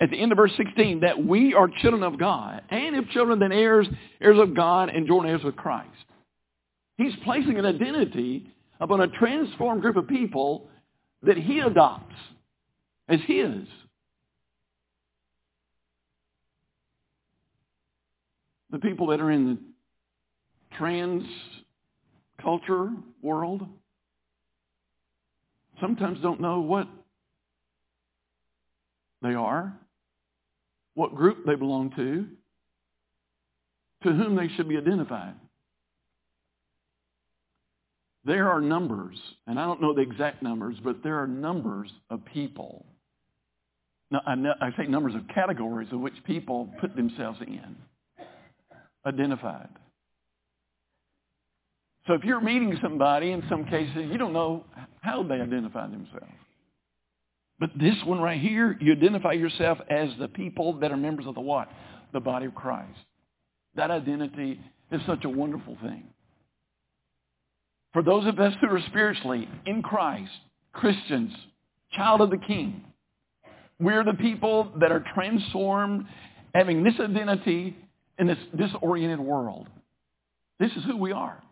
at 0.00 0.10
the 0.10 0.16
end 0.20 0.32
of 0.32 0.36
verse 0.36 0.52
16 0.56 1.00
that 1.00 1.24
we 1.24 1.54
are 1.54 1.68
children 1.68 2.02
of 2.02 2.18
God. 2.18 2.62
And 2.70 2.96
if 2.96 3.08
children, 3.10 3.38
then 3.38 3.52
heirs, 3.52 3.86
heirs 4.20 4.38
of 4.38 4.54
God 4.54 4.90
and 4.90 5.06
joint 5.06 5.28
heirs 5.28 5.42
with 5.42 5.56
Christ. 5.56 5.88
He's 6.96 7.12
placing 7.24 7.58
an 7.58 7.66
identity 7.66 8.50
upon 8.80 9.00
a 9.00 9.08
transformed 9.08 9.82
group 9.82 9.96
of 9.96 10.08
people 10.08 10.68
that 11.22 11.36
he 11.36 11.60
adopts 11.60 12.14
as 13.08 13.20
his. 13.26 13.66
The 18.70 18.78
people 18.78 19.08
that 19.08 19.20
are 19.20 19.30
in 19.30 19.46
the 19.46 19.58
trans 20.76 21.24
culture, 22.40 22.90
world, 23.22 23.62
sometimes 25.80 26.20
don't 26.20 26.40
know 26.40 26.60
what 26.60 26.88
they 29.22 29.34
are, 29.34 29.76
what 30.94 31.14
group 31.14 31.44
they 31.46 31.54
belong 31.54 31.90
to, 31.96 32.26
to 34.04 34.14
whom 34.14 34.36
they 34.36 34.48
should 34.56 34.68
be 34.68 34.76
identified. 34.76 35.34
There 38.24 38.48
are 38.50 38.60
numbers, 38.60 39.16
and 39.46 39.58
I 39.58 39.64
don't 39.64 39.80
know 39.80 39.94
the 39.94 40.02
exact 40.02 40.42
numbers, 40.42 40.76
but 40.82 41.02
there 41.02 41.18
are 41.18 41.26
numbers 41.26 41.90
of 42.10 42.24
people. 42.26 42.84
Now, 44.10 44.20
I, 44.26 44.34
know, 44.34 44.54
I 44.60 44.70
say 44.76 44.86
numbers 44.86 45.14
of 45.14 45.22
categories 45.34 45.88
of 45.92 46.00
which 46.00 46.14
people 46.24 46.68
put 46.80 46.94
themselves 46.94 47.38
in, 47.40 47.76
identified. 49.06 49.68
So 52.08 52.14
if 52.14 52.24
you're 52.24 52.40
meeting 52.40 52.76
somebody, 52.82 53.32
in 53.32 53.44
some 53.50 53.66
cases, 53.66 54.08
you 54.10 54.16
don't 54.16 54.32
know 54.32 54.64
how 55.02 55.22
they 55.22 55.34
identify 55.34 55.86
themselves. 55.86 56.32
But 57.60 57.70
this 57.78 57.96
one 58.04 58.18
right 58.18 58.40
here, 58.40 58.78
you 58.80 58.92
identify 58.92 59.32
yourself 59.32 59.78
as 59.90 60.08
the 60.18 60.28
people 60.28 60.72
that 60.80 60.90
are 60.90 60.96
members 60.96 61.26
of 61.26 61.34
the 61.34 61.42
what? 61.42 61.68
The 62.14 62.20
body 62.20 62.46
of 62.46 62.54
Christ. 62.54 62.98
That 63.74 63.90
identity 63.90 64.58
is 64.90 65.02
such 65.06 65.24
a 65.24 65.28
wonderful 65.28 65.76
thing. 65.82 66.04
For 67.92 68.02
those 68.02 68.26
of 68.26 68.38
us 68.38 68.54
who 68.60 68.68
are 68.68 68.80
spiritually 68.86 69.46
in 69.66 69.82
Christ, 69.82 70.32
Christians, 70.72 71.32
child 71.92 72.22
of 72.22 72.30
the 72.30 72.38
King, 72.38 72.84
we're 73.78 74.04
the 74.04 74.14
people 74.14 74.72
that 74.80 74.92
are 74.92 75.04
transformed, 75.14 76.06
having 76.54 76.82
this 76.84 76.94
identity 76.98 77.76
in 78.18 78.28
this 78.28 78.38
disoriented 78.56 79.20
world. 79.20 79.68
This 80.58 80.70
is 80.72 80.84
who 80.84 80.96
we 80.96 81.12
are. 81.12 81.42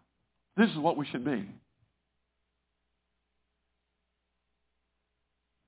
This 0.57 0.71
is 0.71 0.77
what 0.79 0.97
we 0.97 1.07
should 1.07 1.25
be. 1.25 1.49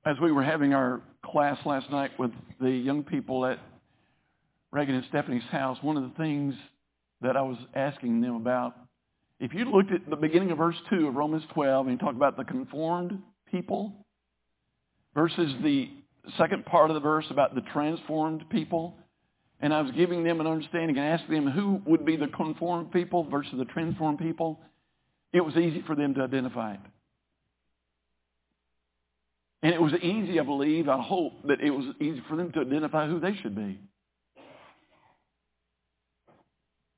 As 0.06 0.16
we 0.22 0.32
were 0.32 0.42
having 0.42 0.72
our 0.72 1.02
class 1.24 1.58
last 1.66 1.90
night 1.90 2.12
with 2.18 2.30
the 2.60 2.70
young 2.70 3.04
people 3.04 3.44
at 3.44 3.58
Reagan 4.70 4.94
and 4.94 5.04
Stephanie's 5.08 5.42
house, 5.50 5.78
one 5.82 5.96
of 5.96 6.02
the 6.04 6.16
things 6.16 6.54
that 7.20 7.36
I 7.36 7.42
was 7.42 7.58
asking 7.74 8.20
them 8.20 8.36
about 8.36 8.74
if 9.40 9.54
you 9.54 9.64
looked 9.66 9.92
at 9.92 10.08
the 10.10 10.16
beginning 10.16 10.50
of 10.50 10.58
verse 10.58 10.74
2 10.90 11.06
of 11.06 11.14
Romans 11.14 11.44
12 11.54 11.86
and 11.86 11.94
you 11.94 11.98
talk 11.98 12.16
about 12.16 12.36
the 12.36 12.44
conformed 12.44 13.22
people 13.50 13.92
versus 15.14 15.54
the 15.62 15.90
second 16.36 16.66
part 16.66 16.90
of 16.90 16.94
the 16.94 17.00
verse 17.00 17.24
about 17.30 17.54
the 17.54 17.60
transformed 17.72 18.44
people, 18.50 18.96
and 19.60 19.72
I 19.72 19.80
was 19.80 19.92
giving 19.92 20.24
them 20.24 20.40
an 20.40 20.46
understanding 20.46 20.98
and 20.98 21.06
asking 21.06 21.34
them 21.34 21.50
who 21.52 21.80
would 21.86 22.04
be 22.04 22.16
the 22.16 22.26
conformed 22.28 22.90
people 22.92 23.24
versus 23.30 23.54
the 23.56 23.64
transformed 23.66 24.18
people, 24.18 24.60
it 25.32 25.40
was 25.40 25.56
easy 25.56 25.82
for 25.86 25.94
them 25.94 26.14
to 26.14 26.22
identify 26.22 26.74
it. 26.74 26.80
And 29.62 29.74
it 29.74 29.82
was 29.82 29.92
easy, 29.94 30.38
I 30.38 30.44
believe, 30.44 30.88
I 30.88 31.00
hope, 31.02 31.32
that 31.48 31.60
it 31.60 31.70
was 31.70 31.84
easy 32.00 32.22
for 32.28 32.36
them 32.36 32.52
to 32.52 32.60
identify 32.60 33.08
who 33.08 33.18
they 33.18 33.34
should 33.42 33.56
be. 33.56 33.80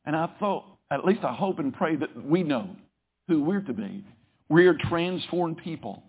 And 0.04 0.14
I 0.14 0.28
thought, 0.38 0.64
at 0.90 1.04
least 1.04 1.24
I 1.24 1.32
hope 1.32 1.58
and 1.58 1.72
pray 1.72 1.96
that 1.96 2.24
we 2.26 2.42
know 2.42 2.68
who 3.28 3.42
we're 3.42 3.60
to 3.62 3.72
be. 3.72 4.04
We 4.48 4.66
are 4.66 4.74
transformed 4.88 5.58
people. 5.58 6.02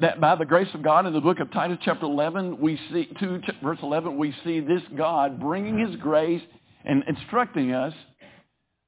That 0.00 0.20
by 0.20 0.34
the 0.36 0.44
grace 0.44 0.68
of 0.74 0.82
God 0.82 1.06
in 1.06 1.12
the 1.12 1.20
book 1.20 1.40
of 1.40 1.50
Titus 1.52 1.78
chapter 1.84 2.04
11, 2.04 2.60
we 2.60 2.78
see, 2.92 3.08
2 3.18 3.40
verse 3.62 3.78
11, 3.82 4.16
we 4.18 4.34
see 4.44 4.60
this 4.60 4.82
God 4.96 5.40
bringing 5.40 5.78
his 5.78 5.96
grace 5.96 6.42
and 6.84 7.02
instructing 7.08 7.72
us 7.72 7.94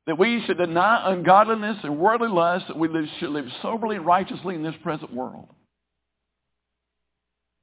that 0.06 0.18
we 0.18 0.42
should 0.46 0.58
deny 0.58 1.12
ungodliness 1.12 1.78
and 1.82 1.98
worldly 1.98 2.28
lust, 2.28 2.66
that 2.68 2.78
we 2.78 2.88
should 3.18 3.30
live 3.30 3.46
soberly 3.60 3.96
and 3.96 4.06
righteously 4.06 4.54
in 4.54 4.62
this 4.62 4.74
present 4.82 5.12
world. 5.12 5.48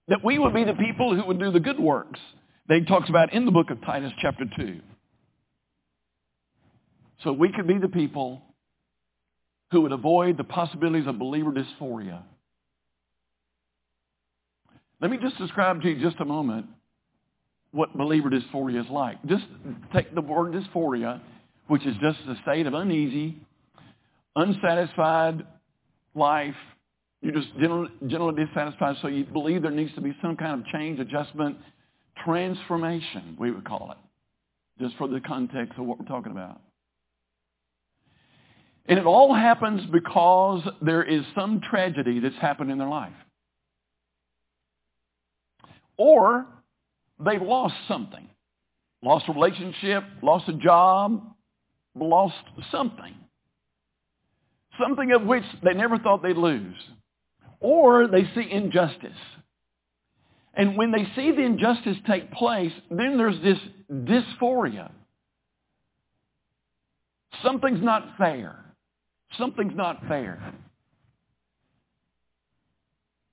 That 0.10 0.24
we 0.24 0.38
would 0.38 0.54
be 0.54 0.66
the 0.66 0.74
people 0.74 1.16
who 1.16 1.26
would 1.26 1.40
do 1.40 1.52
the 1.52 1.62
good 1.62 1.80
works 1.80 2.20
that 2.68 2.78
he 2.78 2.86
talks 2.86 3.10
about 3.10 3.34
in 3.34 3.46
the 3.46 3.52
book 3.52 3.70
of 3.70 3.82
Titus 3.82 4.12
chapter 4.22 4.44
2. 4.58 4.80
So 7.24 7.32
we 7.32 7.52
could 7.52 7.68
be 7.68 7.78
the 7.78 7.88
people 7.88 8.42
who 9.72 9.82
would 9.82 9.94
avoid 9.94 10.38
the 10.38 10.44
possibilities 10.44 11.08
of 11.08 11.18
believer 11.18 11.52
dysphoria. 11.52 12.24
Let 15.02 15.10
me 15.10 15.18
just 15.18 15.38
describe 15.38 15.82
to 15.82 15.90
you 15.90 16.02
just 16.02 16.20
a 16.20 16.26
moment 16.26 16.68
what 17.72 17.98
believer 17.98 18.30
dysphoria 18.30 18.84
is 18.84 18.90
like. 18.90 19.24
Just 19.26 19.46
take 19.94 20.14
the 20.14 20.22
word 20.22 20.54
dysphoria, 20.54 21.22
which 21.68 21.86
is 21.86 21.96
just 22.02 22.20
a 22.28 22.36
state 22.42 22.68
of 22.68 22.74
uneasy, 22.74 23.38
unsatisfied 24.36 25.46
life. 26.16 26.56
You're 27.22 27.34
just 27.34 27.54
generally, 27.60 27.90
generally 28.08 28.46
dissatisfied, 28.46 28.98
so 29.02 29.08
you 29.08 29.24
believe 29.24 29.62
there 29.62 29.72
needs 29.72 29.94
to 29.96 30.02
be 30.02 30.16
some 30.22 30.36
kind 30.36 30.60
of 30.60 30.68
change, 30.68 31.00
adjustment, 31.00 31.58
transformation, 32.26 33.38
we 33.40 33.52
would 33.52 33.66
call 33.66 33.92
it, 33.92 34.84
just 34.84 34.98
for 34.98 35.08
the 35.08 35.22
context 35.22 35.78
of 35.78 35.86
what 35.86 36.00
we're 36.00 36.06
talking 36.06 36.32
about. 36.32 36.62
And 38.86 39.00
it 39.00 39.06
all 39.06 39.34
happens 39.34 39.90
because 39.92 40.68
there 40.82 41.04
is 41.04 41.24
some 41.34 41.62
tragedy 41.62 42.20
that's 42.20 42.36
happened 42.36 42.70
in 42.70 42.78
their 42.78 42.90
life. 42.90 43.14
Or 45.96 46.46
they've 47.24 47.42
lost 47.42 47.76
something. 47.88 48.28
Lost 49.02 49.26
a 49.30 49.34
relationship, 49.34 50.04
lost 50.22 50.50
a 50.50 50.54
job, 50.54 51.24
lost 51.96 52.44
something. 52.72 53.16
Something 54.80 55.12
of 55.12 55.24
which 55.24 55.44
they 55.64 55.74
never 55.74 55.98
thought 56.00 56.24
they'd 56.24 56.38
lose. 56.38 56.76
Or 57.60 58.08
they 58.08 58.24
see 58.36 58.50
injustice. 58.50 59.12
And 60.54 60.78
when 60.78 60.92
they 60.92 61.06
see 61.16 61.32
the 61.32 61.42
injustice 61.42 61.98
take 62.08 62.32
place, 62.32 62.72
then 62.90 63.18
there's 63.18 63.42
this 63.42 63.58
dysphoria. 63.92 64.92
Something's 67.42 67.84
not 67.84 68.18
fair. 68.18 68.64
Something's 69.38 69.76
not 69.76 70.02
fair. 70.08 70.54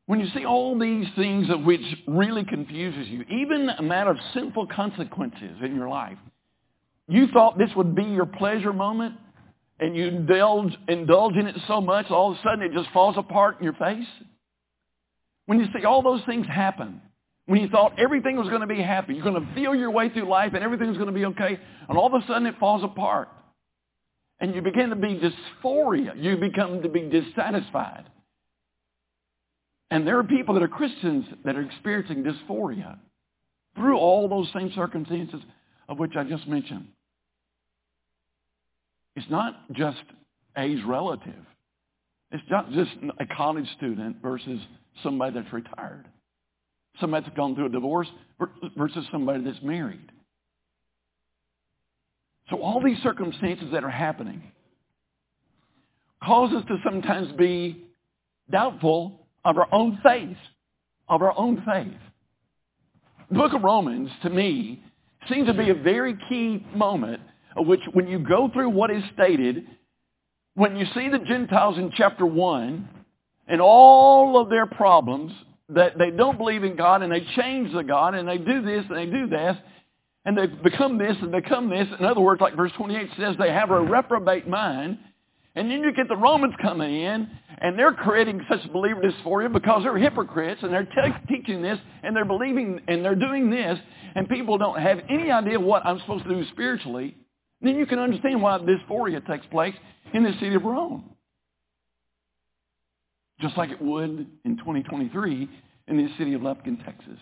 When 0.06 0.18
you 0.18 0.26
see 0.34 0.44
all 0.44 0.78
these 0.78 1.06
things 1.14 1.50
of 1.50 1.62
which 1.62 1.82
really 2.08 2.44
confuses 2.44 3.06
you, 3.08 3.22
even 3.22 3.68
a 3.68 3.82
matter 3.82 4.10
of 4.10 4.16
sinful 4.34 4.66
consequences 4.66 5.58
in 5.62 5.76
your 5.76 5.88
life, 5.88 6.18
you 7.10 7.28
thought 7.28 7.58
this 7.58 7.70
would 7.76 7.94
be 7.94 8.04
your 8.04 8.26
pleasure 8.26 8.72
moment, 8.72 9.16
and 9.78 9.96
you 9.96 10.06
indulge, 10.06 10.72
indulge 10.88 11.36
in 11.36 11.46
it 11.46 11.56
so 11.66 11.80
much, 11.80 12.10
all 12.10 12.32
of 12.32 12.38
a 12.38 12.42
sudden 12.42 12.62
it 12.62 12.72
just 12.72 12.90
falls 12.90 13.16
apart 13.16 13.58
in 13.58 13.64
your 13.64 13.72
face. 13.74 14.06
When 15.46 15.58
you 15.58 15.66
see 15.76 15.84
all 15.84 16.02
those 16.02 16.22
things 16.26 16.46
happen, 16.46 17.00
when 17.46 17.60
you 17.60 17.68
thought 17.68 17.98
everything 17.98 18.36
was 18.36 18.48
going 18.48 18.60
to 18.60 18.66
be 18.66 18.80
happy, 18.80 19.14
you're 19.14 19.24
going 19.24 19.44
to 19.44 19.54
feel 19.54 19.74
your 19.74 19.90
way 19.90 20.08
through 20.10 20.28
life 20.28 20.52
and 20.54 20.62
everything's 20.62 20.96
going 20.96 21.08
to 21.08 21.12
be 21.12 21.24
okay, 21.26 21.58
and 21.88 21.98
all 21.98 22.06
of 22.06 22.22
a 22.22 22.26
sudden 22.26 22.46
it 22.46 22.54
falls 22.58 22.84
apart 22.84 23.28
and 24.40 24.54
you 24.54 24.62
begin 24.62 24.90
to 24.90 24.96
be 24.96 25.20
dysphoria. 25.20 26.12
You 26.16 26.36
become 26.36 26.82
to 26.82 26.88
be 26.88 27.02
dissatisfied. 27.02 28.06
And 29.90 30.06
there 30.06 30.18
are 30.18 30.24
people 30.24 30.54
that 30.54 30.62
are 30.62 30.68
Christians 30.68 31.26
that 31.44 31.56
are 31.56 31.62
experiencing 31.62 32.24
dysphoria 32.24 32.98
through 33.76 33.98
all 33.98 34.28
those 34.28 34.48
same 34.54 34.72
circumstances 34.74 35.40
of 35.88 35.98
which 35.98 36.12
I 36.16 36.24
just 36.24 36.48
mentioned. 36.48 36.88
It's 39.16 39.28
not 39.30 39.72
just 39.72 39.98
A's 40.56 40.82
relative. 40.86 41.44
It's 42.32 42.44
not 42.50 42.70
just 42.72 42.90
a 43.18 43.26
college 43.36 43.68
student 43.76 44.16
versus 44.22 44.60
somebody 45.02 45.34
that's 45.34 45.52
retired. 45.52 46.06
Somebody 47.00 47.24
that's 47.24 47.36
gone 47.36 47.54
through 47.54 47.66
a 47.66 47.70
divorce 47.70 48.08
versus 48.76 49.04
somebody 49.10 49.44
that's 49.44 49.62
married. 49.62 50.12
So 52.50 52.60
all 52.60 52.82
these 52.82 52.98
circumstances 53.02 53.68
that 53.72 53.84
are 53.84 53.90
happening 53.90 54.42
cause 56.22 56.52
us 56.52 56.64
to 56.68 56.76
sometimes 56.84 57.32
be 57.32 57.84
doubtful 58.50 59.26
of 59.44 59.56
our 59.56 59.72
own 59.72 59.98
faith, 60.02 60.36
of 61.08 61.22
our 61.22 61.36
own 61.38 61.62
faith. 61.64 61.98
The 63.30 63.36
book 63.36 63.52
of 63.52 63.62
Romans, 63.62 64.10
to 64.22 64.30
me, 64.30 64.82
seems 65.28 65.46
to 65.46 65.54
be 65.54 65.70
a 65.70 65.74
very 65.74 66.16
key 66.28 66.66
moment 66.74 67.20
which 67.56 67.80
when 67.92 68.06
you 68.06 68.18
go 68.18 68.48
through 68.52 68.70
what 68.70 68.90
is 68.90 69.02
stated, 69.14 69.66
when 70.54 70.76
you 70.76 70.86
see 70.94 71.08
the 71.08 71.18
Gentiles 71.18 71.78
in 71.78 71.92
chapter 71.96 72.26
1 72.26 72.88
and 73.48 73.60
all 73.60 74.40
of 74.40 74.48
their 74.48 74.66
problems, 74.66 75.32
that 75.70 75.98
they 75.98 76.10
don't 76.10 76.36
believe 76.38 76.64
in 76.64 76.76
God 76.76 77.02
and 77.02 77.12
they 77.12 77.24
change 77.36 77.72
the 77.72 77.84
God 77.84 78.14
and 78.14 78.28
they 78.28 78.38
do 78.38 78.62
this 78.62 78.84
and 78.88 78.96
they 78.96 79.06
do 79.06 79.28
that, 79.28 79.64
and 80.24 80.36
they've 80.36 80.62
become 80.62 80.98
this 80.98 81.16
and 81.20 81.32
become 81.32 81.70
this. 81.70 81.86
In 81.98 82.04
other 82.04 82.20
words, 82.20 82.40
like 82.40 82.56
verse 82.56 82.72
28 82.76 83.08
says, 83.18 83.36
they 83.38 83.50
have 83.50 83.70
a 83.70 83.80
reprobate 83.80 84.46
mind. 84.48 84.98
And 85.56 85.70
then 85.70 85.80
you 85.80 85.92
get 85.92 86.08
the 86.08 86.16
Romans 86.16 86.54
coming 86.62 86.94
in, 86.94 87.28
and 87.58 87.76
they're 87.76 87.92
creating 87.92 88.40
such 88.48 88.72
believer 88.72 89.02
dysphoria 89.02 89.52
because 89.52 89.82
they're 89.82 89.98
hypocrites, 89.98 90.62
and 90.62 90.72
they're 90.72 90.84
te- 90.84 91.26
teaching 91.36 91.60
this, 91.60 91.78
and 92.04 92.14
they're 92.14 92.24
believing, 92.24 92.80
and 92.86 93.04
they're 93.04 93.16
doing 93.16 93.50
this, 93.50 93.76
and 94.14 94.28
people 94.28 94.58
don't 94.58 94.80
have 94.80 95.00
any 95.08 95.30
idea 95.30 95.58
what 95.58 95.84
I'm 95.84 95.98
supposed 96.00 96.24
to 96.24 96.30
do 96.30 96.44
spiritually. 96.52 97.16
Then 97.62 97.76
you 97.76 97.86
can 97.86 97.98
understand 97.98 98.40
why 98.42 98.58
dysphoria 98.58 99.26
takes 99.26 99.46
place. 99.46 99.74
in 100.12 100.24
the 100.24 100.32
city 100.40 100.54
of 100.54 100.64
Rome. 100.64 101.04
Just 103.40 103.56
like 103.56 103.70
it 103.70 103.80
would 103.80 104.26
in 104.44 104.56
2023 104.58 105.48
in 105.88 105.96
the 105.96 106.08
city 106.18 106.34
of 106.34 106.42
Lufkin, 106.42 106.84
Texas. 106.84 107.18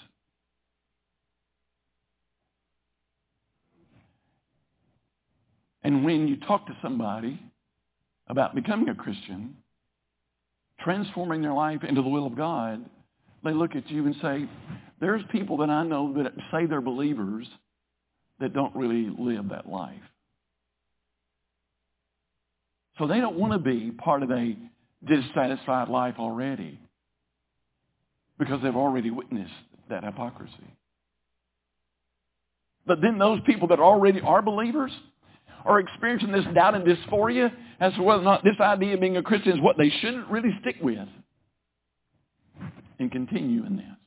And 5.82 6.04
when 6.04 6.28
you 6.28 6.36
talk 6.36 6.66
to 6.66 6.76
somebody 6.82 7.40
about 8.26 8.54
becoming 8.54 8.88
a 8.88 8.94
Christian, 8.94 9.56
transforming 10.80 11.40
their 11.40 11.52
life 11.52 11.82
into 11.82 12.02
the 12.02 12.08
will 12.08 12.26
of 12.26 12.36
God, 12.36 12.84
they 13.44 13.52
look 13.52 13.76
at 13.76 13.88
you 13.90 14.06
and 14.06 14.14
say, 14.20 14.48
there's 15.00 15.22
people 15.30 15.58
that 15.58 15.70
I 15.70 15.84
know 15.84 16.14
that 16.14 16.32
say 16.50 16.66
they're 16.66 16.80
believers 16.80 17.46
that 18.40 18.52
don't 18.52 18.74
really 18.74 19.08
live 19.18 19.50
that 19.50 19.68
life. 19.68 19.94
So 22.98 23.06
they 23.06 23.20
don't 23.20 23.38
want 23.38 23.52
to 23.52 23.58
be 23.58 23.92
part 23.92 24.22
of 24.22 24.30
a 24.30 24.56
dissatisfied 25.06 25.88
life 25.88 26.16
already 26.18 26.80
because 28.38 28.60
they've 28.62 28.74
already 28.74 29.10
witnessed 29.10 29.52
that 29.88 30.04
hypocrisy. 30.04 30.52
But 32.86 33.00
then 33.00 33.18
those 33.18 33.40
people 33.46 33.68
that 33.68 33.80
already 33.80 34.20
are 34.20 34.42
believers 34.42 34.90
are 35.64 35.78
experiencing 35.78 36.32
this 36.32 36.44
doubt 36.54 36.74
and 36.74 36.84
dysphoria 36.84 37.52
as 37.80 37.92
to 37.94 38.02
whether 38.02 38.22
or 38.22 38.24
not 38.24 38.42
this 38.42 38.58
idea 38.60 38.94
of 38.94 39.00
being 39.00 39.16
a 39.16 39.22
Christian 39.22 39.52
is 39.52 39.60
what 39.60 39.76
they 39.76 39.90
shouldn't 40.00 40.28
really 40.28 40.50
stick 40.60 40.76
with 40.82 41.08
and 42.98 43.12
continue 43.12 43.64
in 43.64 43.76
this. 43.76 43.97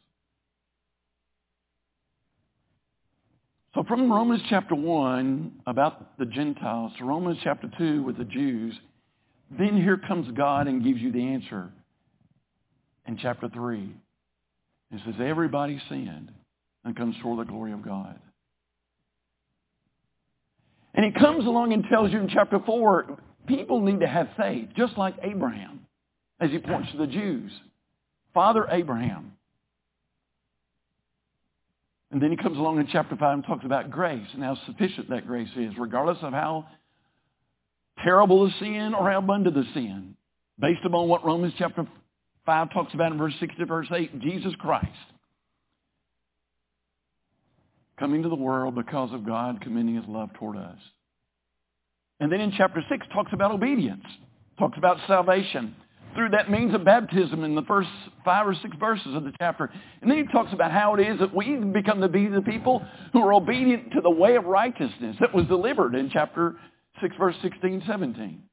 So 3.73 3.83
from 3.87 4.11
Romans 4.11 4.41
chapter 4.49 4.75
1 4.75 5.61
about 5.65 6.17
the 6.17 6.25
Gentiles 6.25 6.91
to 6.97 7.05
Romans 7.05 7.37
chapter 7.41 7.71
2 7.77 8.03
with 8.03 8.17
the 8.17 8.25
Jews, 8.25 8.77
then 9.57 9.81
here 9.81 9.97
comes 9.97 10.29
God 10.35 10.67
and 10.67 10.83
gives 10.83 10.99
you 10.99 11.11
the 11.11 11.25
answer 11.25 11.69
in 13.07 13.17
chapter 13.17 13.47
3. 13.47 13.95
It 14.91 15.01
says, 15.05 15.15
everybody 15.21 15.81
sinned 15.87 16.31
and 16.83 16.97
comes 16.97 17.15
of 17.23 17.37
the 17.37 17.43
glory 17.43 17.71
of 17.71 17.81
God. 17.81 18.19
And 20.93 21.05
he 21.05 21.11
comes 21.17 21.45
along 21.45 21.71
and 21.71 21.85
tells 21.89 22.11
you 22.11 22.19
in 22.19 22.27
chapter 22.27 22.59
4, 22.59 23.17
people 23.47 23.79
need 23.79 24.01
to 24.01 24.07
have 24.07 24.27
faith, 24.35 24.67
just 24.75 24.97
like 24.97 25.15
Abraham, 25.23 25.85
as 26.41 26.49
he 26.49 26.59
points 26.59 26.91
to 26.91 26.97
the 26.97 27.07
Jews. 27.07 27.51
Father 28.33 28.67
Abraham. 28.69 29.37
And 32.11 32.21
then 32.21 32.31
he 32.31 32.37
comes 32.37 32.57
along 32.57 32.79
in 32.79 32.87
chapter 32.91 33.15
5 33.15 33.33
and 33.33 33.45
talks 33.45 33.65
about 33.65 33.89
grace 33.89 34.27
and 34.33 34.43
how 34.43 34.57
sufficient 34.65 35.09
that 35.09 35.25
grace 35.25 35.49
is, 35.55 35.73
regardless 35.77 36.17
of 36.21 36.33
how 36.33 36.67
terrible 38.03 38.45
the 38.45 38.51
sin 38.59 38.93
or 38.93 39.09
how 39.09 39.19
abundant 39.19 39.55
the 39.55 39.65
sin. 39.73 40.15
Based 40.59 40.81
upon 40.85 41.07
what 41.07 41.25
Romans 41.25 41.53
chapter 41.57 41.87
5 42.45 42.73
talks 42.73 42.93
about 42.93 43.13
in 43.13 43.17
verse 43.17 43.33
6 43.39 43.55
to 43.59 43.65
verse 43.65 43.87
8, 43.91 44.19
Jesus 44.19 44.53
Christ 44.59 44.87
coming 48.01 48.23
to 48.23 48.29
the 48.29 48.35
world 48.35 48.73
because 48.73 49.13
of 49.13 49.23
God 49.23 49.61
commending 49.61 49.95
his 49.95 50.05
love 50.07 50.33
toward 50.33 50.57
us. 50.57 50.77
And 52.19 52.31
then 52.31 52.41
in 52.41 52.51
chapter 52.57 52.83
6 52.89 53.07
talks 53.13 53.31
about 53.31 53.51
obedience, 53.51 54.03
talks 54.57 54.77
about 54.77 54.97
salvation 55.07 55.75
through 56.15 56.29
that 56.29 56.49
means 56.51 56.73
of 56.73 56.83
baptism 56.83 57.43
in 57.43 57.55
the 57.55 57.61
first 57.63 57.89
five 58.23 58.47
or 58.47 58.55
six 58.55 58.75
verses 58.79 59.15
of 59.15 59.23
the 59.23 59.33
chapter. 59.39 59.71
And 60.01 60.09
then 60.09 60.17
he 60.17 60.23
talks 60.31 60.53
about 60.53 60.71
how 60.71 60.95
it 60.95 61.01
is 61.01 61.19
that 61.19 61.33
we 61.33 61.55
become 61.55 62.01
to 62.01 62.09
be 62.09 62.27
the 62.27 62.41
people 62.41 62.85
who 63.13 63.21
are 63.21 63.33
obedient 63.33 63.91
to 63.93 64.01
the 64.01 64.09
way 64.09 64.35
of 64.35 64.45
righteousness 64.45 65.15
that 65.19 65.33
was 65.33 65.45
delivered 65.47 65.95
in 65.95 66.09
chapter 66.09 66.55
6, 67.01 67.15
verse 67.17 67.35
16, 67.41 67.83
17. 67.87 68.43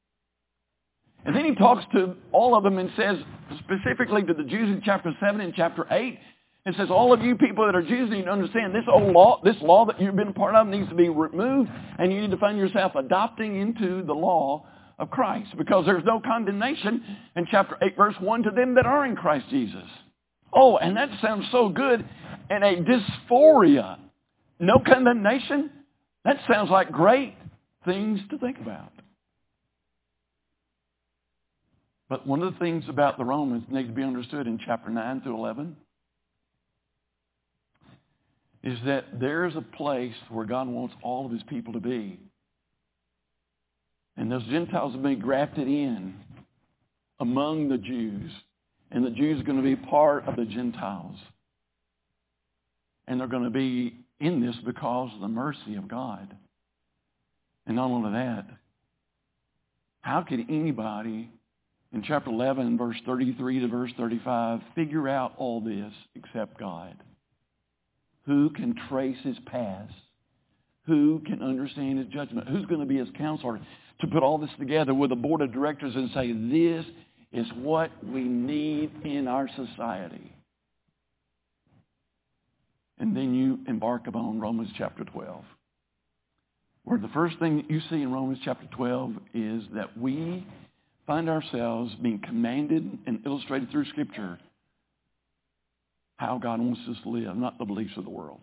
And 1.24 1.36
then 1.36 1.44
he 1.44 1.54
talks 1.54 1.84
to 1.92 2.14
all 2.32 2.56
of 2.56 2.62
them 2.62 2.78
and 2.78 2.90
says 2.96 3.16
specifically 3.58 4.22
to 4.22 4.34
the 4.34 4.44
Jews 4.44 4.68
in 4.68 4.82
chapter 4.84 5.12
7 5.20 5.40
and 5.40 5.52
chapter 5.54 5.86
8, 5.90 6.18
and 6.66 6.76
says, 6.76 6.88
all 6.90 7.14
of 7.14 7.22
you 7.22 7.34
people 7.34 7.64
that 7.64 7.74
are 7.74 7.82
Jews 7.82 8.10
need 8.10 8.26
to 8.26 8.30
understand 8.30 8.74
this 8.74 8.84
old 8.92 9.12
law, 9.12 9.40
this 9.42 9.56
law 9.62 9.86
that 9.86 10.00
you've 10.00 10.16
been 10.16 10.28
a 10.28 10.32
part 10.32 10.54
of 10.54 10.66
needs 10.66 10.88
to 10.90 10.94
be 10.94 11.08
removed, 11.08 11.70
and 11.98 12.12
you 12.12 12.20
need 12.20 12.30
to 12.30 12.36
find 12.36 12.58
yourself 12.58 12.92
adopting 12.94 13.58
into 13.58 14.02
the 14.04 14.12
law 14.12 14.66
of 14.98 15.10
Christ 15.10 15.56
because 15.56 15.86
there's 15.86 16.04
no 16.04 16.20
condemnation 16.20 17.02
in 17.36 17.46
chapter 17.50 17.76
8, 17.80 17.96
verse 17.96 18.14
1 18.20 18.42
to 18.44 18.50
them 18.50 18.74
that 18.74 18.86
are 18.86 19.06
in 19.06 19.16
Christ 19.16 19.46
Jesus. 19.50 19.84
Oh, 20.52 20.76
and 20.78 20.96
that 20.96 21.10
sounds 21.22 21.46
so 21.52 21.68
good. 21.68 22.04
And 22.50 22.64
a 22.64 22.76
dysphoria, 22.76 23.98
no 24.58 24.78
condemnation, 24.84 25.70
that 26.24 26.36
sounds 26.50 26.70
like 26.70 26.90
great 26.90 27.34
things 27.84 28.20
to 28.30 28.38
think 28.38 28.58
about. 28.58 28.92
But 32.08 32.26
one 32.26 32.42
of 32.42 32.52
the 32.52 32.58
things 32.58 32.84
about 32.88 33.18
the 33.18 33.24
Romans 33.24 33.64
needs 33.70 33.88
to 33.88 33.94
be 33.94 34.02
understood 34.02 34.46
in 34.46 34.58
chapter 34.64 34.90
9 34.90 35.20
through 35.20 35.36
11 35.36 35.76
is 38.64 38.78
that 38.86 39.20
there's 39.20 39.54
a 39.54 39.60
place 39.76 40.14
where 40.30 40.46
God 40.46 40.68
wants 40.68 40.94
all 41.02 41.26
of 41.26 41.32
his 41.32 41.42
people 41.44 41.74
to 41.74 41.80
be. 41.80 42.18
And 44.18 44.30
those 44.30 44.44
Gentiles 44.46 44.92
have 44.94 45.02
been 45.02 45.20
grafted 45.20 45.68
in 45.68 46.14
among 47.20 47.68
the 47.68 47.78
Jews. 47.78 48.32
And 48.90 49.04
the 49.04 49.10
Jews 49.10 49.40
are 49.40 49.44
going 49.44 49.58
to 49.58 49.62
be 49.62 49.76
part 49.76 50.26
of 50.26 50.34
the 50.34 50.44
Gentiles. 50.44 51.16
And 53.06 53.20
they're 53.20 53.28
going 53.28 53.44
to 53.44 53.50
be 53.50 53.94
in 54.20 54.44
this 54.44 54.56
because 54.66 55.10
of 55.14 55.20
the 55.20 55.28
mercy 55.28 55.76
of 55.76 55.86
God. 55.88 56.36
And 57.66 57.76
not 57.76 57.90
only 57.90 58.12
that, 58.12 58.46
how 60.00 60.22
could 60.22 60.40
anybody 60.48 61.30
in 61.92 62.02
chapter 62.02 62.30
11, 62.30 62.76
verse 62.76 62.96
33 63.06 63.60
to 63.60 63.68
verse 63.68 63.92
35, 63.96 64.60
figure 64.74 65.08
out 65.08 65.34
all 65.38 65.60
this 65.60 65.92
except 66.16 66.58
God? 66.58 66.96
Who 68.26 68.50
can 68.50 68.74
trace 68.88 69.18
his 69.22 69.36
past? 69.46 69.94
Who 70.86 71.22
can 71.24 71.40
understand 71.42 71.98
his 71.98 72.08
judgment? 72.08 72.48
Who's 72.48 72.66
going 72.66 72.80
to 72.80 72.86
be 72.86 72.98
his 72.98 73.08
counselor? 73.16 73.60
To 74.00 74.06
put 74.06 74.22
all 74.22 74.38
this 74.38 74.50
together 74.58 74.94
with 74.94 75.12
a 75.12 75.16
board 75.16 75.40
of 75.40 75.52
directors 75.52 75.94
and 75.94 76.10
say, 76.14 76.32
this 76.32 76.84
is 77.32 77.46
what 77.56 77.90
we 78.04 78.22
need 78.22 78.90
in 79.04 79.28
our 79.28 79.48
society. 79.48 80.32
And 82.98 83.16
then 83.16 83.34
you 83.34 83.60
embark 83.68 84.06
upon 84.06 84.40
Romans 84.40 84.70
chapter 84.76 85.04
12. 85.04 85.44
Where 86.84 86.98
the 86.98 87.08
first 87.08 87.38
thing 87.38 87.56
that 87.56 87.70
you 87.70 87.80
see 87.90 88.02
in 88.02 88.12
Romans 88.12 88.38
chapter 88.44 88.66
12 88.74 89.12
is 89.34 89.62
that 89.74 89.96
we 89.98 90.46
find 91.06 91.28
ourselves 91.28 91.94
being 92.02 92.20
commanded 92.20 92.98
and 93.06 93.20
illustrated 93.26 93.70
through 93.70 93.84
Scripture 93.86 94.38
how 96.16 96.38
God 96.38 96.60
wants 96.60 96.80
us 96.88 96.96
to 97.02 97.10
live, 97.10 97.36
not 97.36 97.58
the 97.58 97.64
beliefs 97.64 97.96
of 97.96 98.04
the 98.04 98.10
world. 98.10 98.40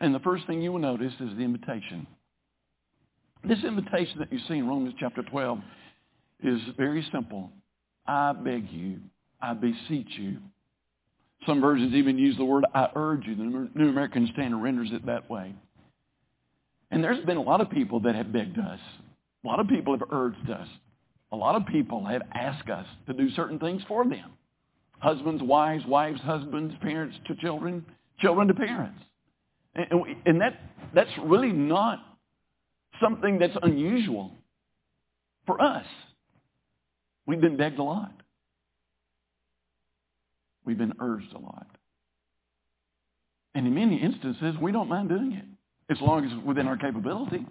And 0.00 0.14
the 0.14 0.20
first 0.20 0.46
thing 0.46 0.62
you 0.62 0.72
will 0.72 0.80
notice 0.80 1.12
is 1.20 1.36
the 1.36 1.42
invitation. 1.42 2.06
This 3.44 3.58
invitation 3.64 4.20
that 4.20 4.32
you 4.32 4.38
see 4.46 4.54
in 4.54 4.68
Romans 4.68 4.94
chapter 5.00 5.22
12 5.22 5.58
is 6.44 6.60
very 6.76 7.06
simple. 7.12 7.50
I 8.06 8.32
beg 8.32 8.70
you, 8.70 8.98
I 9.40 9.54
beseech 9.54 10.10
you. 10.16 10.38
Some 11.46 11.60
versions 11.60 11.92
even 11.94 12.18
use 12.18 12.36
the 12.36 12.44
word 12.44 12.64
I 12.72 12.88
urge 12.94 13.26
you. 13.26 13.34
The 13.34 13.68
New 13.74 13.88
American 13.88 14.28
Standard 14.32 14.58
renders 14.58 14.90
it 14.92 15.04
that 15.06 15.28
way. 15.28 15.54
And 16.92 17.02
there's 17.02 17.24
been 17.24 17.36
a 17.36 17.42
lot 17.42 17.60
of 17.60 17.68
people 17.68 17.98
that 18.00 18.14
have 18.14 18.32
begged 18.32 18.58
us. 18.58 18.78
A 19.44 19.48
lot 19.48 19.58
of 19.58 19.66
people 19.66 19.98
have 19.98 20.08
urged 20.12 20.48
us. 20.48 20.68
A 21.32 21.36
lot 21.36 21.56
of 21.56 21.66
people 21.66 22.04
have 22.04 22.22
asked 22.32 22.68
us 22.68 22.86
to 23.06 23.12
do 23.12 23.28
certain 23.30 23.58
things 23.58 23.82
for 23.88 24.04
them. 24.04 24.32
Husbands, 25.00 25.42
wives, 25.42 25.84
wives, 25.86 26.20
husbands, 26.20 26.74
parents 26.80 27.16
to 27.26 27.34
children, 27.36 27.84
children 28.20 28.46
to 28.46 28.54
parents. 28.54 29.00
And, 29.74 29.88
and 30.26 30.40
that, 30.40 30.60
that's 30.94 31.10
really 31.24 31.50
not 31.50 32.11
something 33.02 33.38
that's 33.38 33.56
unusual 33.62 34.32
for 35.46 35.60
us. 35.60 35.84
We've 37.26 37.40
been 37.40 37.56
begged 37.56 37.78
a 37.78 37.82
lot. 37.82 38.12
We've 40.64 40.78
been 40.78 40.94
urged 41.00 41.32
a 41.34 41.38
lot. 41.38 41.66
And 43.54 43.66
in 43.66 43.74
many 43.74 44.00
instances, 44.00 44.54
we 44.60 44.72
don't 44.72 44.88
mind 44.88 45.08
doing 45.08 45.32
it 45.32 45.44
as 45.92 46.00
long 46.00 46.24
as 46.24 46.32
it's 46.32 46.46
within 46.46 46.66
our 46.66 46.76
capability. 46.76 47.44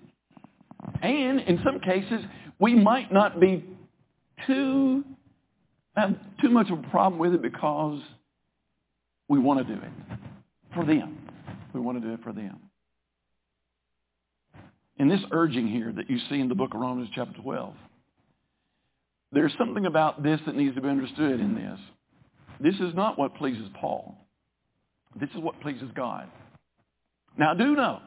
And 1.02 1.40
in 1.42 1.60
some 1.64 1.80
cases, 1.80 2.22
we 2.60 2.74
might 2.74 3.12
not 3.12 3.40
be 3.40 3.64
too 4.48 5.04
have 5.96 6.16
too 6.42 6.50
much 6.50 6.72
of 6.72 6.80
a 6.80 6.88
problem 6.90 7.20
with 7.20 7.34
it 7.34 7.42
because 7.42 8.02
we 9.28 9.40
want 9.40 9.66
to 9.66 9.76
do 9.76 9.80
it 9.80 9.92
for 10.74 10.86
them. 10.86 11.18
We 11.74 11.82
want 11.82 12.02
to 12.02 12.08
do 12.08 12.14
it 12.14 12.24
for 12.24 12.32
them 12.32 12.71
in 15.02 15.10
this 15.10 15.22
urging 15.32 15.68
here 15.68 15.92
that 15.92 16.12
you 16.12 16.20
see 16.30 16.40
in 16.40 16.48
the 16.48 16.54
book 16.54 16.76
of 16.76 16.80
Romans 16.80 17.10
chapter 17.16 17.42
12, 17.42 17.74
there's 19.32 19.52
something 19.58 19.88
about 19.88 20.22
this 20.22 20.40
that 20.46 20.56
needs 20.56 20.76
to 20.76 20.82
be 20.82 20.90
understood 20.90 21.40
in 21.40 21.56
this. 21.56 21.80
This 22.60 22.76
is 22.76 22.94
not 22.94 23.18
what 23.18 23.34
pleases 23.34 23.68
Paul. 23.80 24.16
This 25.20 25.32
is 25.32 25.38
what 25.38 25.60
pleases 25.62 25.90
God. 25.96 26.30
Now, 27.36 27.56
do 27.56 27.76
know, 27.76 28.00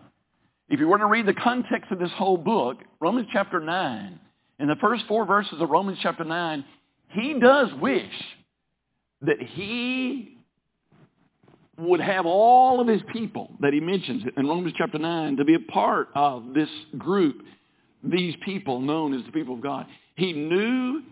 if 0.69 0.79
you 0.79 0.87
were 0.87 0.99
to 0.99 1.07
read 1.07 1.27
the 1.27 1.35
context 1.35 1.91
of 1.91 1.99
this 1.99 2.13
whole 2.15 2.37
book, 2.37 2.77
Romans 3.01 3.27
chapter 3.33 3.59
9 3.59 4.21
In 4.61 4.69
the 4.69 4.77
first 4.81 5.03
four 5.09 5.27
verses 5.27 5.61
of 5.61 5.71
Romans 5.71 5.99
chapter 6.01 6.23
9, 6.23 6.65
he 7.09 7.41
does 7.41 7.71
wish 7.81 8.13
that 9.23 9.43
he 9.43 10.34
would 11.79 12.01
have 12.01 12.27
all 12.27 12.81
of 12.81 12.87
his 12.87 13.03
people 13.13 13.51
that 13.61 13.73
he 13.73 13.81
mentions 13.81 14.25
in 14.37 14.47
Romans 14.47 14.75
chapter 14.77 14.99
9 14.99 15.37
to 15.37 15.45
be 15.45 15.55
a 15.55 15.61
part 15.73 16.09
of 16.15 16.55
this 16.55 16.69
group, 16.97 17.43
these 18.03 18.35
people 18.45 18.81
known 18.81 19.15
as 19.15 19.25
the 19.25 19.33
people 19.33 19.55
of 19.55 19.61
God. 19.61 19.87
He 20.15 20.33
knew 20.33 21.03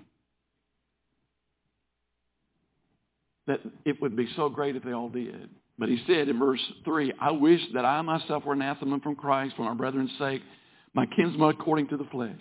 that 3.47 3.61
it 3.85 4.01
would 4.01 4.17
be 4.17 4.29
so 4.37 4.49
great 4.49 4.77
if 4.77 4.85
they 4.85 4.93
all 4.93 5.09
did. 5.09 5.51
But 5.79 5.89
he 5.89 6.01
said 6.07 6.29
in 6.29 6.39
verse 6.39 6.61
3, 6.85 7.13
I 7.21 7.33
wish 7.33 7.61
that 7.75 7.85
I 7.85 8.01
myself 8.03 8.45
were 8.45 8.53
anathema 8.53 9.01
from 9.01 9.17
Christ 9.17 9.57
for 9.57 9.63
my 9.63 9.75
brethren's 9.75 10.13
sake, 10.19 10.43
my 10.95 11.07
kinsmen 11.07 11.51
according 11.51 11.89
to 11.89 11.97
the 11.97 12.05
flesh. 12.05 12.39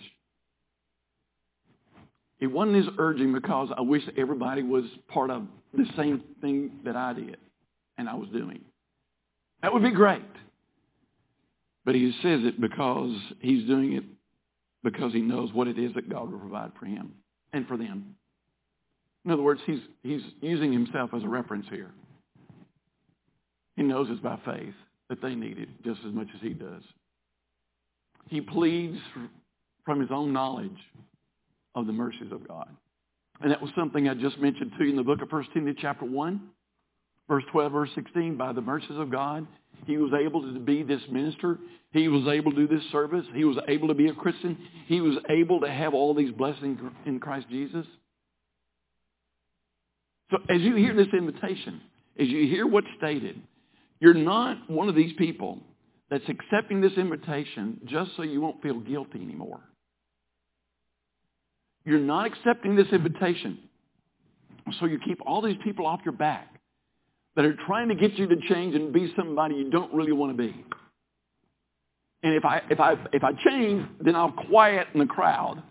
It 2.38 2.46
wasn't 2.46 2.76
his 2.76 2.86
urging 2.98 3.32
because 3.32 3.70
I 3.76 3.80
wish 3.80 4.02
everybody 4.16 4.62
was 4.62 4.84
part 5.08 5.30
of 5.30 5.44
the 5.74 5.86
same 5.96 6.22
thing 6.40 6.80
that 6.84 6.96
I 6.96 7.14
did 7.14 7.36
and 8.02 8.08
I 8.08 8.14
was 8.14 8.28
doing. 8.30 8.60
That 9.62 9.72
would 9.72 9.82
be 9.84 9.92
great. 9.92 10.22
But 11.84 11.94
he 11.94 12.12
says 12.20 12.40
it 12.42 12.60
because 12.60 13.16
he's 13.38 13.64
doing 13.66 13.92
it 13.92 14.04
because 14.82 15.12
he 15.12 15.20
knows 15.20 15.52
what 15.52 15.68
it 15.68 15.78
is 15.78 15.94
that 15.94 16.10
God 16.10 16.30
will 16.30 16.40
provide 16.40 16.72
for 16.78 16.86
him 16.86 17.12
and 17.52 17.66
for 17.68 17.76
them. 17.76 18.16
In 19.24 19.30
other 19.30 19.42
words, 19.42 19.60
he's, 19.66 19.78
he's 20.02 20.20
using 20.40 20.72
himself 20.72 21.10
as 21.16 21.22
a 21.22 21.28
reference 21.28 21.66
here. 21.70 21.92
He 23.76 23.84
knows 23.84 24.08
it's 24.10 24.20
by 24.20 24.36
faith 24.44 24.74
that 25.08 25.22
they 25.22 25.36
need 25.36 25.58
it 25.58 25.68
just 25.84 26.00
as 26.04 26.12
much 26.12 26.26
as 26.34 26.40
he 26.40 26.50
does. 26.50 26.82
He 28.28 28.40
pleads 28.40 28.98
from 29.84 30.00
his 30.00 30.10
own 30.10 30.32
knowledge 30.32 30.70
of 31.76 31.86
the 31.86 31.92
mercies 31.92 32.32
of 32.32 32.46
God. 32.48 32.68
And 33.40 33.52
that 33.52 33.62
was 33.62 33.70
something 33.76 34.08
I 34.08 34.14
just 34.14 34.40
mentioned 34.40 34.72
to 34.76 34.84
you 34.84 34.90
in 34.90 34.96
the 34.96 35.04
book 35.04 35.22
of 35.22 35.30
1 35.30 35.46
Timothy 35.54 35.78
chapter 35.80 36.04
1, 36.04 36.40
verse 37.28 37.44
12, 37.52 37.72
verse 37.72 37.90
16. 37.94 38.36
By 38.36 38.52
the 38.52 38.60
mercies 38.60 38.98
of 38.98 39.10
God, 39.10 39.46
he 39.86 39.96
was 39.96 40.12
able 40.12 40.42
to 40.42 40.58
be 40.58 40.82
this 40.82 41.02
minister. 41.10 41.58
He 41.92 42.08
was 42.08 42.26
able 42.32 42.52
to 42.52 42.66
do 42.66 42.68
this 42.68 42.84
service. 42.90 43.24
He 43.34 43.44
was 43.44 43.56
able 43.68 43.88
to 43.88 43.94
be 43.94 44.08
a 44.08 44.14
Christian. 44.14 44.56
He 44.86 45.00
was 45.00 45.16
able 45.28 45.60
to 45.60 45.70
have 45.70 45.94
all 45.94 46.14
these 46.14 46.32
blessings 46.32 46.78
in 47.06 47.20
Christ 47.20 47.46
Jesus. 47.50 47.86
So 50.30 50.38
as 50.48 50.62
you 50.62 50.76
hear 50.76 50.94
this 50.94 51.08
invitation, 51.12 51.80
as 52.18 52.28
you 52.28 52.46
hear 52.48 52.66
what's 52.66 52.86
stated, 52.96 53.40
you're 54.00 54.14
not 54.14 54.70
one 54.70 54.88
of 54.88 54.94
these 54.94 55.12
people 55.18 55.58
that's 56.10 56.24
accepting 56.28 56.80
this 56.80 56.92
invitation 56.96 57.80
just 57.86 58.10
so 58.16 58.22
you 58.22 58.40
won't 58.40 58.62
feel 58.62 58.80
guilty 58.80 59.20
anymore. 59.20 59.60
You're 61.84 61.98
not 61.98 62.26
accepting 62.26 62.76
this 62.76 62.88
invitation 62.92 63.58
so 64.78 64.86
you 64.86 64.98
keep 65.04 65.18
all 65.26 65.42
these 65.42 65.56
people 65.64 65.86
off 65.86 66.00
your 66.04 66.12
back 66.12 66.51
that 67.36 67.44
are 67.44 67.56
trying 67.66 67.88
to 67.88 67.94
get 67.94 68.14
you 68.18 68.26
to 68.26 68.36
change 68.48 68.74
and 68.74 68.92
be 68.92 69.12
somebody 69.16 69.54
you 69.56 69.70
don't 69.70 69.92
really 69.92 70.12
want 70.12 70.36
to 70.36 70.42
be. 70.42 70.64
And 72.22 72.34
if 72.34 72.44
I, 72.44 72.62
if 72.70 72.78
I, 72.78 72.94
if 73.12 73.24
I 73.24 73.32
change, 73.32 73.86
then 74.00 74.14
I'll 74.14 74.32
quieten 74.32 75.00
the 75.00 75.06
crowd. 75.06 75.62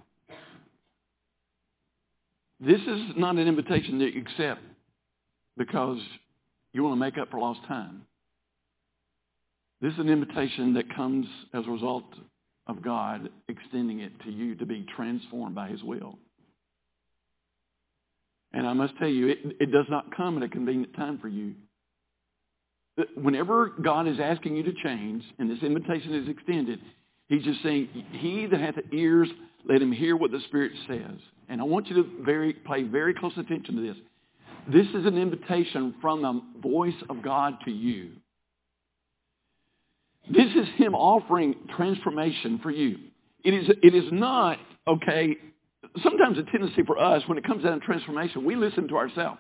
This 2.60 2.82
is 2.82 3.12
not 3.16 3.36
an 3.36 3.48
invitation 3.48 4.00
you 4.00 4.22
accept 4.22 4.62
because 5.58 6.00
you 6.74 6.84
want 6.84 6.96
to 6.96 7.00
make 7.00 7.18
up 7.18 7.32
for 7.32 7.40
lost 7.40 7.62
time. 7.68 8.04
This 9.82 9.94
is 9.94 10.00
an 10.00 10.10
invitation 10.10 10.74
that 10.76 10.94
comes 10.96 11.26
as 11.54 11.66
a 11.66 11.72
result 11.72 12.06
of 12.68 12.84
God 12.84 13.30
extending 13.48 14.02
it 14.02 14.12
to 14.24 14.32
you 14.32 14.56
to 14.56 14.66
be 14.66 14.86
transformed 14.96 15.56
by 15.56 15.70
his 15.70 15.82
will. 15.84 16.20
And 18.54 18.68
I 18.68 18.74
must 18.74 18.98
tell 18.98 19.08
you, 19.08 19.30
it, 19.30 19.40
it 19.60 19.72
does 19.72 19.86
not 19.90 20.16
come 20.16 20.38
at 20.38 20.44
a 20.44 20.50
convenient 20.50 20.94
time 20.96 21.20
for 21.20 21.28
you. 21.28 21.56
Whenever 23.16 23.70
God 23.82 24.08
is 24.08 24.18
asking 24.22 24.58
you 24.58 24.64
to 24.64 24.74
change 24.84 25.24
and 25.40 25.50
this 25.50 25.64
invitation 25.64 26.14
is 26.14 26.28
extended, 26.28 26.80
he's 27.28 27.44
just 27.44 27.64
saying, 27.64 27.88
he 28.12 28.46
that 28.48 28.60
hath 28.60 28.76
ears, 28.92 29.30
let 29.68 29.82
him 29.82 29.92
hear 29.92 30.18
what 30.18 30.32
the 30.32 30.42
Spirit 30.48 30.74
says. 30.88 31.18
And 31.48 31.62
I 31.62 31.64
want 31.64 31.88
you 31.88 31.96
to 31.96 32.24
very, 32.24 32.54
pay 32.54 32.84
very 32.84 33.14
close 33.14 33.34
attention 33.38 33.76
to 33.76 33.82
this. 33.82 33.98
This 34.68 34.88
is 34.88 35.06
an 35.06 35.18
invitation 35.18 35.96
from 36.02 36.22
the 36.22 36.42
voice 36.62 36.94
of 37.10 37.24
God 37.24 37.56
to 37.66 37.72
you. 37.72 38.12
This 40.30 40.54
is 40.56 40.68
him 40.76 40.94
offering 40.94 41.56
transformation 41.76 42.60
for 42.62 42.70
you. 42.70 42.98
It 43.44 43.54
is, 43.54 43.70
it 43.82 43.96
is 43.96 44.12
not, 44.12 44.60
okay, 44.88 45.36
sometimes 46.04 46.38
a 46.38 46.44
tendency 46.44 46.84
for 46.84 46.98
us 46.98 47.24
when 47.28 47.38
it 47.38 47.46
comes 47.46 47.64
down 47.64 47.80
to 47.80 47.86
transformation, 47.86 48.46
we 48.46 48.56
listen 48.56 48.88
to 48.90 48.98
ourselves. 48.98 49.40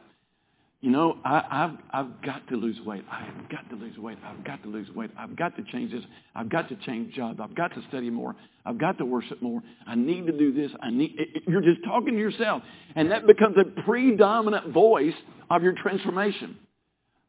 You 0.81 0.89
know, 0.89 1.17
I, 1.23 1.43
have 1.51 1.77
I've 1.93 2.21
got 2.23 2.47
to 2.47 2.55
lose 2.55 2.79
weight. 2.83 3.03
I 3.09 3.23
have 3.23 3.49
got 3.49 3.69
to 3.69 3.75
lose 3.75 3.95
weight. 3.99 4.17
I've 4.25 4.43
got 4.43 4.63
to 4.63 4.69
lose 4.69 4.89
weight. 4.95 5.11
I've 5.15 5.35
got 5.35 5.55
to 5.57 5.63
change 5.71 5.91
this. 5.91 6.01
I've 6.33 6.49
got 6.49 6.69
to 6.69 6.75
change 6.75 7.13
jobs. 7.13 7.39
I've 7.39 7.53
got 7.53 7.67
to 7.75 7.83
study 7.89 8.09
more. 8.09 8.35
I've 8.65 8.79
got 8.79 8.97
to 8.97 9.05
worship 9.05 9.43
more. 9.43 9.61
I 9.85 9.93
need 9.93 10.25
to 10.25 10.31
do 10.31 10.51
this. 10.51 10.71
I 10.81 10.89
need. 10.89 11.13
It, 11.19 11.29
it, 11.35 11.43
you're 11.47 11.61
just 11.61 11.83
talking 11.85 12.13
to 12.13 12.19
yourself, 12.19 12.63
and 12.95 13.11
that 13.11 13.27
becomes 13.27 13.57
a 13.57 13.81
predominant 13.83 14.73
voice 14.73 15.13
of 15.51 15.61
your 15.61 15.73
transformation. 15.73 16.57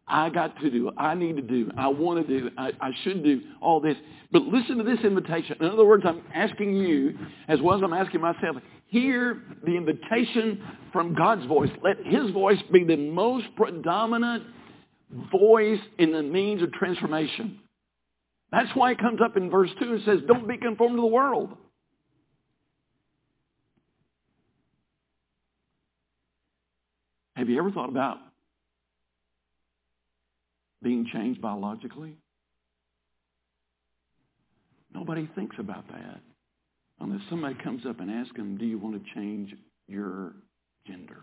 I 0.07 0.31
got 0.31 0.59
to 0.61 0.71
do. 0.71 0.91
I 0.97 1.15
need 1.15 1.37
to 1.37 1.43
do. 1.43 1.71
I 1.77 1.89
want 1.89 2.27
to 2.27 2.41
do. 2.41 2.51
I, 2.59 2.73
I 2.81 2.91
should 3.03 3.23
do 3.23 3.41
all 3.61 3.81
this. 3.81 3.97
But 4.31 4.43
listen 4.43 4.79
to 4.79 4.85
this 4.85 4.99
invitation. 5.05 5.57
In 5.61 5.67
other 5.69 5.85
words, 5.85 6.05
I'm 6.07 6.23
asking 6.35 6.77
you, 6.77 7.17
as 7.49 7.61
well 7.61 7.77
as 7.77 7.83
I'm 7.83 7.93
asking 7.93 8.21
myself, 8.21 8.57
hear 8.87 9.43
the 9.65 9.77
invitation 9.77 10.63
from 10.93 11.15
God's 11.15 11.47
voice. 11.47 11.71
Let 11.83 12.05
his 12.05 12.31
voice 12.33 12.59
be 12.73 12.85
the 12.85 12.97
most 12.97 13.47
predominant 13.57 14.45
voice 15.31 15.81
in 15.99 16.13
the 16.13 16.23
means 16.23 16.63
of 16.63 16.73
transformation. 16.73 17.61
That's 18.51 18.71
why 18.75 18.93
it 18.93 18.99
comes 18.99 19.21
up 19.25 19.37
in 19.37 19.51
verse 19.51 19.71
2 19.81 19.93
and 19.93 20.03
says, 20.05 20.19
don't 20.27 20.47
be 20.47 20.59
conformed 20.59 20.97
to 20.97 21.01
the 21.01 21.07
world. 21.07 21.57
Have 27.35 27.49
you 27.49 27.59
ever 27.59 27.71
thought 27.71 27.89
about 27.89 28.19
being 30.83 31.07
changed 31.13 31.41
biologically? 31.41 32.17
Nobody 34.95 35.29
thinks 35.35 35.57
about 35.59 35.87
that 35.89 36.21
unless 37.01 37.21
somebody 37.31 37.57
comes 37.63 37.85
up 37.87 38.01
and 38.01 38.11
asks 38.11 38.37
them, 38.37 38.57
do 38.57 38.65
you 38.65 38.79
want 38.79 39.03
to 39.03 39.15
change 39.15 39.55
your 39.89 40.35
gender? 40.87 41.23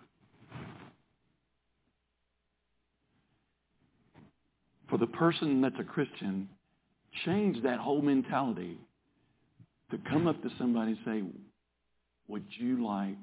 For 4.89 4.97
the 4.97 5.07
person 5.07 5.61
that's 5.61 5.75
a 5.79 5.83
Christian, 5.83 6.49
change 7.25 7.61
that 7.63 7.79
whole 7.79 8.01
mentality 8.01 8.77
to 9.91 9.97
come 10.09 10.27
up 10.27 10.41
to 10.41 10.49
somebody 10.57 10.91
and 10.91 10.99
say, 11.05 11.23
would 12.27 12.45
you 12.57 12.85
like, 12.85 13.17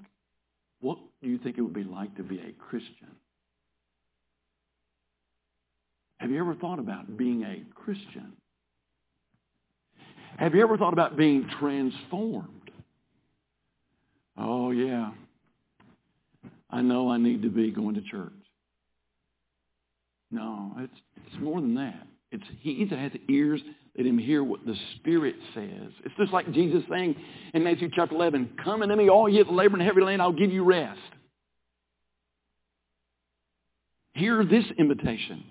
what 0.80 0.98
do 1.22 1.28
you 1.28 1.38
think 1.38 1.58
it 1.58 1.62
would 1.62 1.74
be 1.74 1.84
like 1.84 2.16
to 2.16 2.22
be 2.22 2.38
a 2.38 2.52
Christian? 2.52 3.08
Have 6.18 6.30
you 6.30 6.38
ever 6.40 6.54
thought 6.54 6.78
about 6.78 7.16
being 7.16 7.42
a 7.42 7.62
Christian? 7.74 8.32
Have 10.38 10.54
you 10.54 10.62
ever 10.62 10.76
thought 10.76 10.92
about 10.92 11.16
being 11.16 11.48
transformed? 11.58 12.70
Oh, 14.36 14.70
yeah. 14.70 15.12
I 16.70 16.82
know 16.82 17.10
I 17.10 17.16
need 17.16 17.42
to 17.42 17.48
be 17.48 17.70
going 17.70 17.94
to 17.94 18.02
church. 18.02 18.32
No, 20.30 20.72
it's, 20.78 20.92
it's 21.24 21.42
more 21.42 21.60
than 21.60 21.74
that. 21.76 22.06
It's 22.32 22.44
he 22.60 22.84
that 22.90 22.98
hath 22.98 23.12
ears, 23.28 23.60
let 23.96 24.06
him 24.06 24.18
hear 24.18 24.42
what 24.42 24.66
the 24.66 24.74
Spirit 24.96 25.36
says. 25.54 25.92
It's 26.04 26.14
just 26.18 26.32
like 26.32 26.52
Jesus 26.52 26.82
saying 26.90 27.14
in 27.54 27.62
Matthew 27.62 27.88
chapter 27.94 28.14
11, 28.14 28.56
Come 28.62 28.82
unto 28.82 28.96
me, 28.96 29.08
all 29.08 29.28
ye 29.28 29.42
that 29.42 29.52
labor 29.52 29.76
and 29.76 29.86
heavy 29.86 30.00
laden, 30.00 30.20
I'll 30.20 30.32
give 30.32 30.52
you 30.52 30.64
rest. 30.64 30.98
Hear 34.14 34.44
this 34.44 34.64
invitation. 34.78 35.44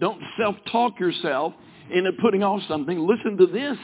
Don't 0.00 0.20
self-talk 0.38 0.98
yourself 0.98 1.52
into 1.92 2.10
putting 2.22 2.42
off 2.42 2.62
something. 2.66 2.98
Listen 2.98 3.36
to 3.36 3.46
this, 3.46 3.76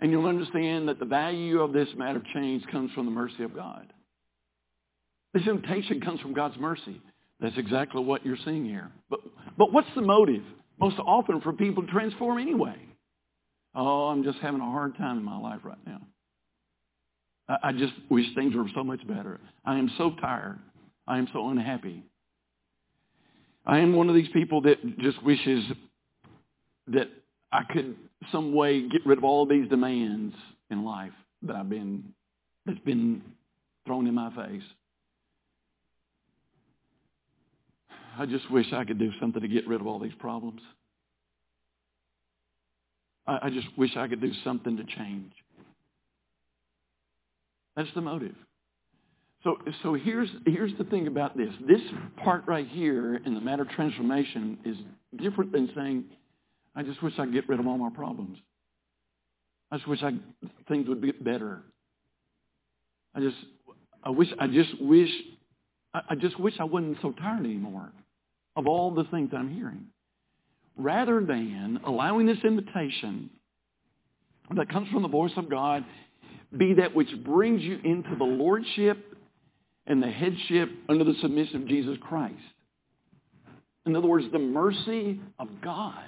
and 0.00 0.10
you'll 0.10 0.26
understand 0.26 0.88
that 0.88 0.98
the 0.98 1.06
value 1.06 1.60
of 1.60 1.72
this 1.72 1.88
matter 1.96 2.18
of 2.18 2.24
change 2.34 2.64
comes 2.70 2.92
from 2.92 3.06
the 3.06 3.10
mercy 3.10 3.42
of 3.42 3.54
God. 3.54 3.92
This 5.32 5.46
invitation 5.46 6.00
comes 6.00 6.20
from 6.20 6.34
God's 6.34 6.56
mercy. 6.58 7.00
That's 7.40 7.56
exactly 7.58 8.02
what 8.04 8.24
you're 8.24 8.36
seeing 8.44 8.64
here. 8.64 8.92
But, 9.10 9.20
but 9.58 9.72
what's 9.72 9.88
the 9.96 10.02
motive 10.02 10.42
most 10.78 10.98
often 10.98 11.40
for 11.40 11.52
people 11.52 11.84
to 11.84 11.90
transform 11.90 12.38
anyway? 12.38 12.76
Oh, 13.74 14.08
I'm 14.08 14.22
just 14.22 14.38
having 14.38 14.60
a 14.60 14.70
hard 14.70 14.96
time 14.96 15.18
in 15.18 15.24
my 15.24 15.38
life 15.38 15.60
right 15.64 15.78
now. 15.86 16.00
I, 17.48 17.68
I 17.68 17.72
just 17.72 17.92
wish 18.08 18.26
things 18.34 18.54
were 18.54 18.68
so 18.74 18.84
much 18.84 19.04
better. 19.06 19.40
I 19.64 19.78
am 19.78 19.90
so 19.98 20.12
tired. 20.20 20.60
I 21.08 21.18
am 21.18 21.28
so 21.32 21.48
unhappy. 21.48 22.04
I 23.66 23.78
am 23.78 23.94
one 23.94 24.08
of 24.08 24.14
these 24.14 24.28
people 24.32 24.62
that 24.62 24.98
just 24.98 25.22
wishes 25.22 25.64
that 26.88 27.08
I 27.50 27.62
could 27.70 27.96
some 28.30 28.54
way 28.54 28.88
get 28.88 29.06
rid 29.06 29.18
of 29.18 29.24
all 29.24 29.46
these 29.46 29.68
demands 29.68 30.34
in 30.70 30.84
life 30.84 31.12
that 31.42 31.56
I've 31.56 31.68
been 31.68 32.12
that's 32.66 32.78
been 32.80 33.22
thrown 33.86 34.06
in 34.06 34.14
my 34.14 34.34
face. 34.34 34.62
I 38.18 38.26
just 38.26 38.50
wish 38.50 38.66
I 38.72 38.84
could 38.84 38.98
do 38.98 39.10
something 39.20 39.42
to 39.42 39.48
get 39.48 39.66
rid 39.66 39.80
of 39.80 39.86
all 39.86 39.98
these 39.98 40.14
problems. 40.18 40.60
I, 43.26 43.38
I 43.42 43.50
just 43.50 43.66
wish 43.76 43.90
I 43.96 44.08
could 44.08 44.20
do 44.20 44.32
something 44.44 44.76
to 44.76 44.84
change. 44.84 45.32
That's 47.76 47.88
the 47.94 48.00
motive. 48.00 48.36
So, 49.44 49.58
so 49.82 49.92
here's, 49.92 50.30
here's 50.46 50.72
the 50.78 50.84
thing 50.84 51.06
about 51.06 51.36
this. 51.36 51.52
This 51.68 51.80
part 52.24 52.44
right 52.46 52.66
here 52.66 53.16
in 53.26 53.34
the 53.34 53.42
matter 53.42 53.62
of 53.62 53.68
transformation 53.68 54.58
is 54.64 54.76
different 55.22 55.52
than 55.52 55.70
saying, 55.76 56.04
I 56.74 56.82
just 56.82 57.02
wish 57.02 57.12
I 57.18 57.26
could 57.26 57.34
get 57.34 57.48
rid 57.48 57.60
of 57.60 57.66
all 57.66 57.76
my 57.76 57.90
problems. 57.90 58.38
I 59.70 59.76
just 59.76 59.86
wish 59.86 60.02
I, 60.02 60.12
things 60.66 60.88
would 60.88 61.02
be 61.02 61.12
better. 61.12 61.62
I 63.14 63.20
just, 63.20 63.36
I 64.02 64.10
wish, 64.10 64.28
I 64.38 64.46
just 64.46 64.80
wish, 64.80 65.10
I, 65.92 66.00
I 66.10 66.14
just 66.14 66.40
wish 66.40 66.54
I 66.58 66.64
wasn't 66.64 66.96
so 67.02 67.12
tired 67.12 67.44
anymore 67.44 67.92
of 68.56 68.66
all 68.66 68.92
the 68.92 69.04
things 69.04 69.30
I'm 69.36 69.54
hearing. 69.54 69.86
Rather 70.76 71.22
than 71.22 71.80
allowing 71.84 72.26
this 72.26 72.38
invitation 72.44 73.28
that 74.56 74.70
comes 74.70 74.88
from 74.88 75.02
the 75.02 75.08
voice 75.08 75.32
of 75.36 75.50
God 75.50 75.84
be 76.56 76.74
that 76.74 76.94
which 76.94 77.08
brings 77.24 77.62
you 77.62 77.78
into 77.84 78.16
the 78.16 78.24
lordship 78.24 79.13
and 79.86 80.02
the 80.02 80.10
headship 80.10 80.70
under 80.88 81.04
the 81.04 81.14
submission 81.20 81.62
of 81.62 81.68
Jesus 81.68 81.96
Christ. 82.00 82.34
In 83.86 83.94
other 83.94 84.06
words, 84.06 84.26
the 84.32 84.38
mercy 84.38 85.20
of 85.38 85.48
God. 85.62 86.02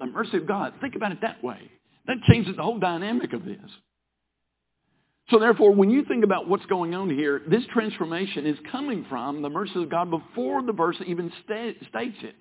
The 0.00 0.06
mercy 0.06 0.38
of 0.38 0.48
God. 0.48 0.74
Think 0.80 0.96
about 0.96 1.12
it 1.12 1.20
that 1.22 1.42
way. 1.42 1.70
That 2.06 2.16
changes 2.28 2.56
the 2.56 2.62
whole 2.62 2.78
dynamic 2.78 3.32
of 3.32 3.44
this. 3.44 3.58
So 5.30 5.38
therefore, 5.38 5.72
when 5.72 5.88
you 5.88 6.04
think 6.04 6.22
about 6.22 6.48
what's 6.48 6.66
going 6.66 6.94
on 6.94 7.08
here, 7.08 7.40
this 7.48 7.62
transformation 7.72 8.46
is 8.46 8.58
coming 8.70 9.06
from 9.08 9.40
the 9.40 9.48
mercy 9.48 9.82
of 9.82 9.88
God 9.88 10.10
before 10.10 10.62
the 10.62 10.72
verse 10.72 10.96
even 11.06 11.32
states 11.44 11.78
it. 11.92 12.34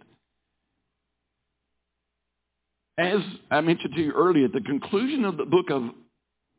As 2.97 3.21
I 3.49 3.61
mentioned 3.61 3.93
to 3.95 4.01
you 4.01 4.11
earlier, 4.11 4.45
at 4.45 4.51
the 4.51 4.61
conclusion 4.61 5.23
of 5.23 5.37
the 5.37 5.45
book 5.45 5.69
of 5.69 5.83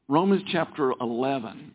Romans 0.08 0.42
chapter 0.50 0.92
11, 1.00 1.74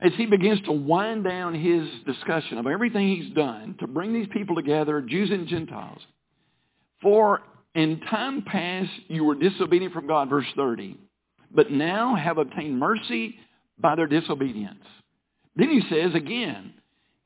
as 0.00 0.12
he 0.16 0.26
begins 0.26 0.60
to 0.62 0.72
wind 0.72 1.24
down 1.24 1.54
his 1.54 1.86
discussion 2.06 2.58
of 2.58 2.66
everything 2.66 3.08
he's 3.08 3.32
done 3.34 3.76
to 3.80 3.86
bring 3.86 4.12
these 4.12 4.28
people 4.32 4.56
together, 4.56 5.00
Jews 5.00 5.30
and 5.30 5.46
Gentiles, 5.46 6.00
for 7.02 7.42
in 7.74 8.00
time 8.00 8.42
past 8.42 8.90
you 9.08 9.24
were 9.24 9.34
disobedient 9.34 9.92
from 9.92 10.06
God, 10.06 10.30
verse 10.30 10.46
30, 10.56 10.96
but 11.50 11.70
now 11.70 12.14
have 12.16 12.38
obtained 12.38 12.78
mercy 12.78 13.36
by 13.78 13.94
their 13.94 14.06
disobedience. 14.06 14.84
Then 15.56 15.68
he 15.68 15.82
says 15.90 16.14
again, 16.14 16.74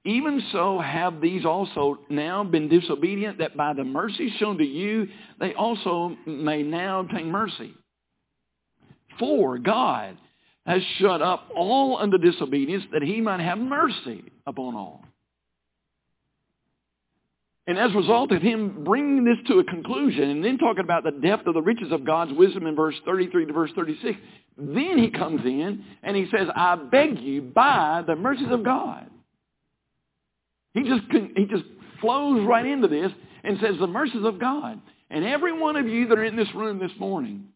even 0.05 0.43
so 0.53 0.81
have 0.81 1.21
these 1.21 1.47
also 1.47 1.99
now 2.11 2.45
been 2.45 2.69
disobedient, 2.69 3.39
that 3.39 3.57
by 3.57 3.73
the 3.73 3.85
mercy 3.85 4.31
shown 4.39 4.59
to 4.59 4.65
you, 4.65 5.09
they 5.41 5.55
also 5.55 6.15
may 6.27 6.63
now 6.63 7.01
obtain 7.01 7.31
mercy. 7.31 7.75
For 9.19 9.59
God 9.59 10.19
has 10.67 10.83
shut 10.99 11.21
up 11.21 11.51
all 11.55 11.99
under 11.99 12.19
disobedience, 12.19 12.85
that 12.93 13.03
he 13.03 13.21
might 13.21 13.41
have 13.41 13.59
mercy 13.59 14.25
upon 14.47 14.75
all. 14.75 15.05
And 17.67 17.79
as 17.79 17.93
a 17.93 17.97
result 17.97 18.31
of 18.33 18.43
him 18.43 18.85
bringing 18.85 19.25
this 19.25 19.39
to 19.49 19.59
a 19.59 19.65
conclusion 19.65 20.29
and 20.29 20.45
then 20.45 20.59
talking 20.59 20.85
about 20.85 21.03
the 21.03 21.13
depth 21.13 21.47
of 21.47 21.55
the 21.55 21.63
riches 21.63 21.93
of 21.93 22.05
God's 22.05 22.33
wisdom 22.33 22.67
in 22.67 22.77
verse 22.77 22.95
33 23.07 23.47
to 23.47 23.53
verse 23.53 23.71
36, 23.75 24.19
then 24.59 24.99
he 24.99 25.11
comes 25.11 25.41
in 25.45 25.83
and 26.03 26.17
he 26.17 26.27
says, 26.31 26.49
I 26.55 26.77
beg 26.77 27.21
you 27.21 27.41
by 27.41 28.05
the 28.07 28.17
mercies 28.17 28.51
of 28.51 28.65
God. 28.65 29.09
He 30.75 30.83
just, 30.83 31.03
he 31.37 31.47
just 31.47 31.65
flows 32.01 32.47
right 32.47 32.67
into 32.67 32.89
this 32.89 33.11
and 33.45 33.59
says, 33.61 33.77
the 33.81 33.87
mercies 33.87 34.25
of 34.25 34.39
God. 34.39 34.81
And 35.11 35.25
every 35.25 35.59
one 35.59 35.77
of 35.77 35.87
you 35.87 36.09
that 36.09 36.19
are 36.19 36.25
in 36.25 36.37
this 36.37 36.53
room 36.55 36.79
this 36.79 36.93
morning 36.99 37.49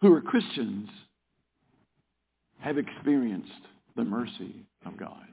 who 0.00 0.14
are 0.14 0.20
Christians 0.20 0.88
have 2.60 2.78
experienced 2.78 3.50
the 3.96 4.04
mercy 4.04 4.66
of 4.86 4.96
God. 4.96 5.26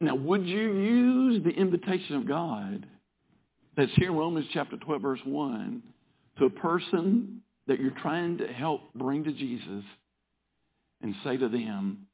Now, 0.00 0.14
would 0.14 0.46
you 0.46 0.72
use 0.72 1.44
the 1.44 1.50
invitation 1.50 2.16
of 2.16 2.28
God 2.28 2.86
that's 3.76 3.92
here 3.94 4.10
in 4.10 4.16
Romans 4.16 4.46
chapter 4.52 4.76
12, 4.76 5.02
verse 5.02 5.20
1, 5.24 5.82
to 6.38 6.44
a 6.44 6.50
person 6.50 7.40
that 7.66 7.80
you're 7.80 7.92
trying 8.02 8.38
to 8.38 8.46
help 8.46 8.92
bring 8.94 9.24
to 9.24 9.32
Jesus 9.32 9.84
and 11.00 11.14
say 11.24 11.36
to 11.36 11.48
them, 11.48 12.06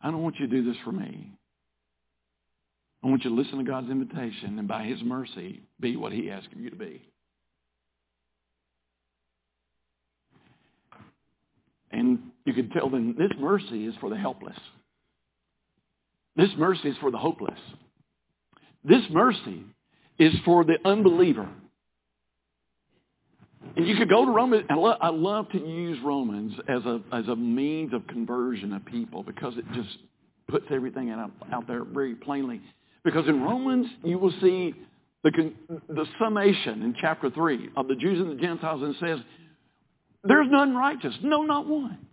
I 0.00 0.10
don't 0.10 0.22
want 0.22 0.36
you 0.38 0.46
to 0.46 0.62
do 0.62 0.64
this 0.64 0.80
for 0.84 0.92
me. 0.92 1.32
I 3.02 3.08
want 3.08 3.24
you 3.24 3.30
to 3.30 3.36
listen 3.36 3.58
to 3.58 3.64
God's 3.64 3.90
invitation 3.90 4.58
and 4.58 4.66
by 4.66 4.84
his 4.84 5.02
mercy 5.02 5.62
be 5.78 5.96
what 5.96 6.12
he 6.12 6.30
asked 6.30 6.48
you 6.56 6.70
to 6.70 6.76
be. 6.76 7.02
And 11.96 12.18
you 12.44 12.52
can 12.52 12.68
tell 12.70 12.90
them 12.90 13.14
this 13.18 13.30
mercy 13.38 13.86
is 13.86 13.94
for 14.00 14.10
the 14.10 14.16
helpless. 14.16 14.56
This 16.36 16.50
mercy 16.58 16.90
is 16.90 16.96
for 16.98 17.10
the 17.10 17.16
hopeless. 17.16 17.58
This 18.84 19.02
mercy 19.10 19.64
is 20.18 20.34
for 20.44 20.62
the 20.62 20.76
unbeliever. 20.84 21.48
And 23.76 23.86
you 23.86 23.96
could 23.96 24.10
go 24.10 24.26
to 24.26 24.30
Romans. 24.30 24.66
I 24.68 24.74
love, 24.74 24.98
I 25.00 25.08
love 25.08 25.48
to 25.50 25.58
use 25.58 25.98
Romans 26.04 26.52
as 26.68 26.84
a 26.84 27.00
as 27.12 27.26
a 27.28 27.34
means 27.34 27.94
of 27.94 28.06
conversion 28.08 28.74
of 28.74 28.84
people 28.84 29.22
because 29.22 29.56
it 29.56 29.64
just 29.74 29.96
puts 30.48 30.66
everything 30.70 31.10
out, 31.10 31.30
out 31.50 31.66
there 31.66 31.82
very 31.82 32.14
plainly. 32.14 32.60
Because 33.04 33.26
in 33.26 33.42
Romans 33.42 33.86
you 34.04 34.18
will 34.18 34.34
see 34.42 34.74
the 35.24 35.52
the 35.88 36.06
summation 36.20 36.82
in 36.82 36.94
chapter 37.00 37.30
three 37.30 37.70
of 37.74 37.88
the 37.88 37.96
Jews 37.96 38.20
and 38.20 38.38
the 38.38 38.40
Gentiles, 38.40 38.82
and 38.82 38.94
says, 39.00 39.18
"There's 40.24 40.50
none 40.50 40.74
righteous, 40.74 41.14
no, 41.22 41.42
not 41.42 41.66
one." 41.66 42.06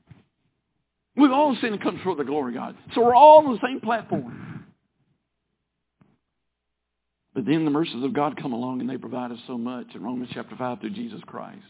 We've 1.16 1.32
all 1.32 1.56
sinned 1.62 1.74
and 1.74 1.82
come 1.82 2.00
short 2.04 2.20
of 2.20 2.26
the 2.26 2.32
glory 2.32 2.56
of 2.56 2.60
God. 2.60 2.78
So 2.96 3.04
we're 3.04 3.16
all 3.16 3.46
on 3.46 3.54
the 3.54 3.60
same 3.66 3.82
platform. 3.82 4.66
But 7.34 7.46
then 7.46 7.66
the 7.66 7.72
mercies 7.72 8.04
of 8.04 8.14
God 8.14 8.38
come 8.38 8.54
along 8.54 8.82
and 8.82 8.90
they 8.90 8.98
provide 8.98 9.32
us 9.32 9.40
so 9.48 9.58
much 9.58 9.88
in 9.96 10.04
Romans 10.04 10.30
chapter 10.34 10.56
5 10.56 10.80
through 10.80 10.92
Jesus 10.92 11.22
Christ. 11.26 11.66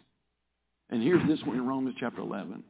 And 0.89 1.01
here's 1.01 1.25
this 1.27 1.41
one 1.45 1.57
in 1.57 1.65
Romans 1.65 1.95
chapter 1.99 2.21
11. 2.21 2.63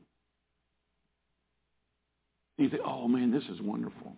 you 2.57 2.69
think, 2.69 2.81
oh 2.85 3.07
man, 3.07 3.31
this 3.31 3.43
is 3.45 3.61
wonderful. 3.61 4.15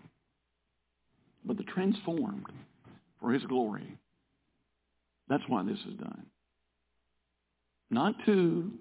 But 1.45 1.57
the 1.57 1.63
transformed 1.63 2.47
for 3.19 3.31
his 3.31 3.43
glory, 3.43 3.97
that's 5.29 5.43
why 5.47 5.63
this 5.63 5.79
is 5.87 5.93
done. 5.97 6.25
Not 7.89 8.15
to 8.25 8.71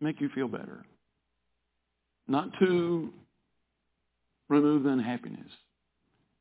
make 0.00 0.20
you 0.20 0.28
feel 0.34 0.48
better 0.48 0.84
not 2.28 2.50
to 2.60 3.10
remove 4.48 4.84
the 4.84 4.90
unhappiness 4.90 5.50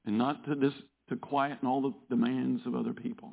and 0.06 0.18
not 0.18 0.46
to, 0.46 0.56
dis, 0.56 0.74
to 1.10 1.16
quieten 1.16 1.68
all 1.68 1.82
the 1.82 1.94
demands 2.10 2.62
of 2.66 2.76
other 2.76 2.94
people. 2.94 3.32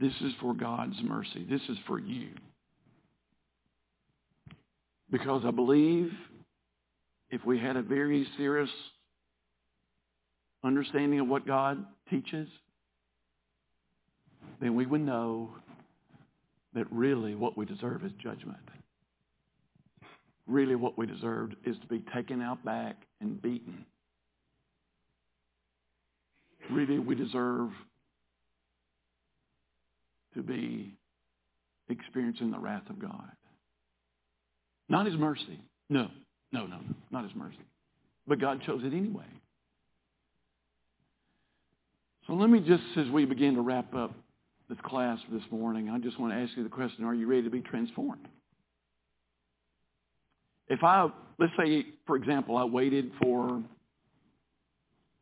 This 0.00 0.14
is 0.22 0.32
for 0.40 0.54
God's 0.54 0.96
mercy. 1.02 1.46
This 1.48 1.60
is 1.68 1.76
for 1.86 1.98
you. 1.98 2.28
Because 5.10 5.42
I 5.44 5.50
believe 5.50 6.10
if 7.30 7.44
we 7.44 7.58
had 7.58 7.76
a 7.76 7.82
very 7.82 8.26
serious 8.38 8.70
understanding 10.64 11.20
of 11.20 11.28
what 11.28 11.46
God 11.46 11.84
teaches, 12.08 12.48
then 14.60 14.74
we 14.74 14.86
would 14.86 15.02
know 15.02 15.50
that 16.74 16.90
really 16.90 17.34
what 17.34 17.58
we 17.58 17.66
deserve 17.66 18.04
is 18.04 18.12
judgment 18.22 18.58
really 20.46 20.74
what 20.74 20.98
we 20.98 21.06
deserved 21.06 21.56
is 21.64 21.76
to 21.78 21.86
be 21.86 22.04
taken 22.14 22.42
out 22.42 22.64
back 22.64 22.96
and 23.20 23.40
beaten. 23.40 23.84
Really, 26.70 26.98
we 26.98 27.14
deserve 27.14 27.70
to 30.34 30.42
be 30.42 30.94
experiencing 31.88 32.50
the 32.50 32.58
wrath 32.58 32.88
of 32.88 32.98
God. 32.98 33.30
Not 34.88 35.06
his 35.06 35.16
mercy. 35.16 35.60
No, 35.88 36.08
no, 36.52 36.66
no, 36.66 36.76
no, 36.76 36.94
not 37.10 37.24
his 37.24 37.34
mercy. 37.34 37.58
But 38.26 38.40
God 38.40 38.62
chose 38.64 38.82
it 38.84 38.94
anyway. 38.94 39.26
So 42.26 42.34
let 42.34 42.48
me 42.48 42.60
just, 42.60 42.82
as 42.96 43.10
we 43.10 43.24
begin 43.24 43.56
to 43.56 43.62
wrap 43.62 43.94
up 43.94 44.14
this 44.68 44.78
class 44.84 45.18
this 45.32 45.42
morning, 45.50 45.90
I 45.90 45.98
just 45.98 46.18
want 46.20 46.32
to 46.32 46.38
ask 46.38 46.56
you 46.56 46.62
the 46.62 46.68
question, 46.68 47.04
are 47.04 47.14
you 47.14 47.26
ready 47.26 47.42
to 47.42 47.50
be 47.50 47.60
transformed? 47.60 48.28
If 50.68 50.82
I, 50.82 51.08
let's 51.38 51.52
say, 51.58 51.86
for 52.06 52.16
example, 52.16 52.56
I 52.56 52.64
waited 52.64 53.10
for, 53.20 53.62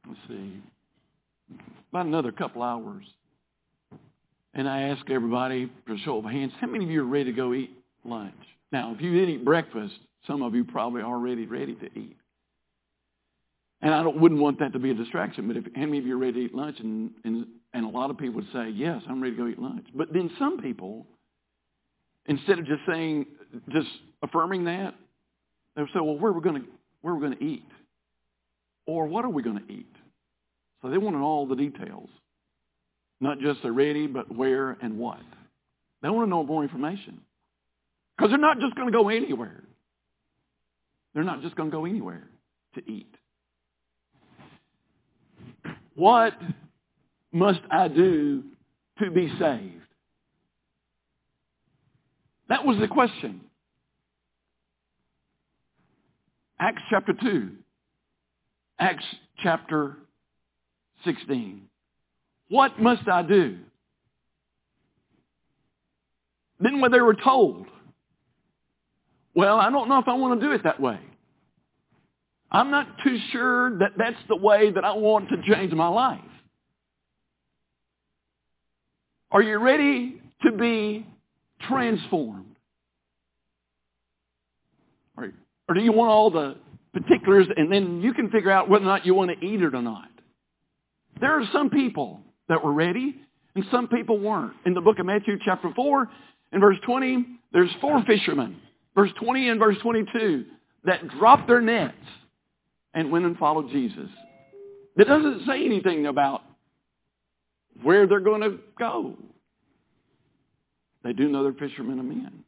let's 0.06 0.20
see, 0.28 0.60
about 1.90 2.06
another 2.06 2.32
couple 2.32 2.62
hours, 2.62 3.04
and 4.54 4.68
I 4.68 4.82
asked 4.82 5.10
everybody 5.10 5.70
for 5.86 5.94
a 5.94 5.98
show 5.98 6.18
of 6.18 6.24
hands, 6.24 6.52
how 6.60 6.66
many 6.66 6.84
of 6.84 6.90
you 6.90 7.02
are 7.02 7.06
ready 7.06 7.24
to 7.24 7.32
go 7.32 7.54
eat 7.54 7.70
lunch. 8.04 8.34
Now, 8.72 8.94
if 8.94 9.00
you 9.00 9.12
didn't 9.12 9.34
eat 9.34 9.44
breakfast, 9.44 9.94
some 10.26 10.42
of 10.42 10.54
you 10.54 10.64
probably 10.64 11.02
already 11.02 11.46
ready 11.46 11.74
to 11.74 11.86
eat. 11.98 12.16
And 13.82 13.94
I 13.94 14.06
wouldn't 14.06 14.40
want 14.40 14.58
that 14.58 14.72
to 14.74 14.78
be 14.78 14.90
a 14.90 14.94
distraction, 14.94 15.48
but 15.48 15.56
if 15.56 15.64
how 15.74 15.82
many 15.82 15.98
of 15.98 16.06
you 16.06 16.14
are 16.14 16.18
ready 16.18 16.32
to 16.34 16.40
eat 16.40 16.54
lunch? 16.54 16.78
And, 16.80 17.10
and, 17.24 17.46
and 17.72 17.84
a 17.84 17.88
lot 17.88 18.10
of 18.10 18.18
people 18.18 18.36
would 18.36 18.52
say, 18.52 18.68
yes, 18.68 19.02
I'm 19.08 19.22
ready 19.22 19.36
to 19.36 19.42
go 19.42 19.48
eat 19.48 19.58
lunch. 19.58 19.86
But 19.94 20.12
then 20.12 20.30
some 20.38 20.60
people, 20.60 21.06
instead 22.26 22.58
of 22.58 22.66
just 22.66 22.82
saying, 22.86 23.26
just 23.70 23.88
affirming 24.22 24.64
that, 24.64 24.94
they'll 25.76 25.86
say, 25.86 26.00
well, 26.00 26.18
where 26.18 26.30
are 26.30 26.34
we 26.34 26.40
going 26.40 26.62
to, 26.62 26.68
where 27.02 27.14
are 27.14 27.16
we 27.16 27.26
going 27.26 27.38
to 27.38 27.44
eat? 27.44 27.68
Or 28.86 29.06
what 29.06 29.24
are 29.24 29.30
we 29.30 29.42
going 29.42 29.58
to 29.58 29.72
eat? 29.72 29.92
So 30.82 30.88
they 30.90 30.98
wanted 30.98 31.20
all 31.20 31.46
the 31.46 31.56
details. 31.56 32.08
Not 33.20 33.38
just 33.38 33.60
they're 33.62 33.72
ready, 33.72 34.06
but 34.06 34.34
where 34.34 34.76
and 34.82 34.98
what. 34.98 35.20
They 36.02 36.08
want 36.08 36.26
to 36.26 36.30
know 36.30 36.42
more 36.42 36.62
information. 36.62 37.20
Because 38.16 38.30
they're 38.30 38.38
not 38.38 38.58
just 38.60 38.74
going 38.74 38.90
to 38.90 38.92
go 38.92 39.08
anywhere. 39.08 39.62
They're 41.14 41.24
not 41.24 41.42
just 41.42 41.54
going 41.56 41.70
to 41.70 41.76
go 41.76 41.84
anywhere 41.84 42.28
to 42.74 42.90
eat. 42.90 43.14
What 45.94 46.34
must 47.32 47.60
I 47.70 47.88
do 47.88 48.44
to 49.00 49.10
be 49.10 49.28
saved? 49.38 49.74
That 52.48 52.64
was 52.64 52.78
the 52.78 52.88
question. 52.88 53.42
Acts 56.60 56.82
chapter 56.90 57.14
2. 57.14 57.50
Acts 58.78 59.04
chapter 59.42 59.96
16. 61.04 61.62
What 62.50 62.78
must 62.78 63.08
I 63.08 63.22
do? 63.22 63.56
Then 66.60 66.82
when 66.82 66.92
they 66.92 67.00
were 67.00 67.14
told, 67.14 67.66
well, 69.34 69.56
I 69.56 69.70
don't 69.70 69.88
know 69.88 69.98
if 69.98 70.08
I 70.08 70.14
want 70.14 70.38
to 70.38 70.46
do 70.46 70.52
it 70.52 70.64
that 70.64 70.78
way. 70.78 70.98
I'm 72.52 72.70
not 72.70 72.86
too 73.04 73.16
sure 73.32 73.78
that 73.78 73.92
that's 73.96 74.16
the 74.28 74.36
way 74.36 74.70
that 74.70 74.84
I 74.84 74.92
want 74.92 75.30
to 75.30 75.36
change 75.54 75.72
my 75.72 75.88
life. 75.88 76.20
Are 79.30 79.40
you 79.40 79.58
ready 79.58 80.20
to 80.42 80.52
be 80.52 81.06
transformed? 81.68 82.39
Or, 85.70 85.74
do 85.74 85.82
you 85.82 85.92
want 85.92 86.10
all 86.10 86.30
the 86.32 86.56
particulars 86.92 87.46
and 87.56 87.72
then 87.72 88.00
you 88.00 88.12
can 88.12 88.28
figure 88.28 88.50
out 88.50 88.68
whether 88.68 88.84
or 88.84 88.88
not 88.88 89.06
you 89.06 89.14
want 89.14 89.30
to 89.30 89.46
eat 89.46 89.62
it 89.62 89.72
or 89.72 89.80
not? 89.80 90.08
There 91.20 91.40
are 91.40 91.44
some 91.52 91.70
people 91.70 92.22
that 92.48 92.64
were 92.64 92.72
ready 92.72 93.14
and 93.54 93.64
some 93.70 93.86
people 93.86 94.18
weren't. 94.18 94.54
In 94.66 94.74
the 94.74 94.80
book 94.80 94.98
of 94.98 95.06
Matthew 95.06 95.38
chapter 95.44 95.70
4 95.76 96.08
and 96.50 96.60
verse 96.60 96.76
20, 96.84 97.24
there's 97.52 97.70
four 97.80 98.02
fishermen. 98.04 98.56
Verse 98.96 99.12
20 99.22 99.48
and 99.48 99.60
verse 99.60 99.76
22 99.80 100.44
that 100.86 101.06
dropped 101.06 101.46
their 101.46 101.60
nets 101.60 101.94
and 102.92 103.12
went 103.12 103.24
and 103.24 103.38
followed 103.38 103.70
Jesus. 103.70 104.08
It 104.96 105.04
doesn't 105.04 105.46
say 105.46 105.64
anything 105.64 106.06
about 106.06 106.42
where 107.80 108.08
they're 108.08 108.18
going 108.18 108.40
to 108.40 108.58
go. 108.76 109.16
They 111.04 111.12
do 111.12 111.28
know 111.28 111.44
they're 111.44 111.52
fishermen 111.52 112.00
of 112.00 112.06
men. 112.06 112.44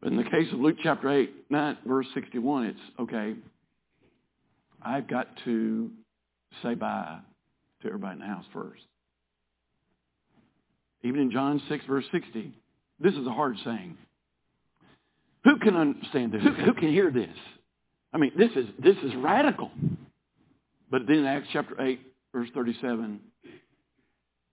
But 0.00 0.12
in 0.12 0.16
the 0.16 0.24
case 0.24 0.52
of 0.52 0.60
Luke 0.60 0.76
chapter 0.82 1.10
8, 1.10 1.50
9, 1.50 1.78
verse 1.86 2.06
61, 2.14 2.66
it's, 2.66 2.80
okay, 3.00 3.34
I've 4.80 5.08
got 5.08 5.28
to 5.44 5.90
say 6.62 6.74
bye 6.74 7.18
to 7.82 7.88
everybody 7.88 8.14
in 8.14 8.20
the 8.20 8.26
house 8.26 8.44
first. 8.52 8.82
Even 11.02 11.20
in 11.20 11.30
John 11.30 11.60
6, 11.68 11.84
verse 11.86 12.04
60, 12.12 12.52
this 13.00 13.14
is 13.14 13.26
a 13.26 13.32
hard 13.32 13.56
saying. 13.64 13.96
Who 15.44 15.58
can 15.58 15.76
understand 15.76 16.32
this? 16.32 16.42
Who, 16.42 16.52
who 16.52 16.74
can 16.74 16.90
hear 16.90 17.10
this? 17.10 17.36
I 18.12 18.18
mean, 18.18 18.32
this 18.36 18.50
is, 18.56 18.66
this 18.82 18.96
is 19.04 19.14
radical. 19.16 19.70
But 20.90 21.02
then 21.06 21.18
in 21.18 21.26
Acts 21.26 21.48
chapter 21.52 21.80
8, 21.80 22.00
verse 22.32 22.48
37, 22.54 23.20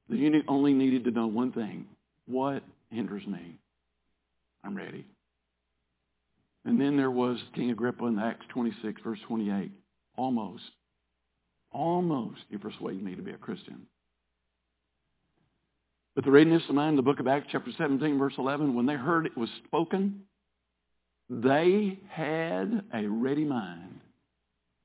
the 0.10 0.18
eunuch 0.18 0.46
only 0.48 0.74
needed 0.74 1.06
to 1.06 1.12
know 1.12 1.28
one 1.28 1.52
thing. 1.52 1.86
What 2.28 2.64
hinders 2.92 3.26
me? 3.26 3.58
I'm 4.64 4.76
ready. 4.76 5.06
And 6.66 6.82
then 6.82 6.98
there 6.98 7.12
was 7.12 7.38
King 7.54 7.70
Agrippa 7.70 8.06
in 8.06 8.18
Acts 8.18 8.46
26, 8.50 9.02
verse 9.04 9.20
28. 9.28 9.72
Almost, 10.18 10.64
almost 11.72 12.42
he 12.50 12.58
persuaded 12.58 13.04
me 13.04 13.16
to 13.16 13.22
be 13.22 13.32
a 13.32 13.38
Christian. 13.38 13.86
But 16.16 16.24
the 16.24 16.32
readiness 16.32 16.64
of 16.68 16.76
mind 16.76 16.92
in 16.92 16.96
the 16.96 17.02
book 17.02 17.20
of 17.20 17.28
Acts 17.28 17.48
chapter 17.52 17.72
17, 17.78 18.18
verse 18.18 18.34
11, 18.38 18.74
when 18.74 18.86
they 18.86 18.94
heard 18.94 19.26
it 19.26 19.38
was 19.38 19.50
spoken, 19.66 20.22
they 21.30 22.00
had 22.10 22.84
a 22.94 23.06
ready 23.06 23.44
mind 23.44 24.00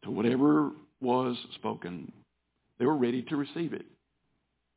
to 0.03 0.11
whatever 0.11 0.73
was 1.01 1.37
spoken. 1.55 2.13
They 2.79 2.87
were 2.87 2.97
ready 2.97 3.23
to 3.23 3.37
receive 3.37 3.73
it. 3.73 3.87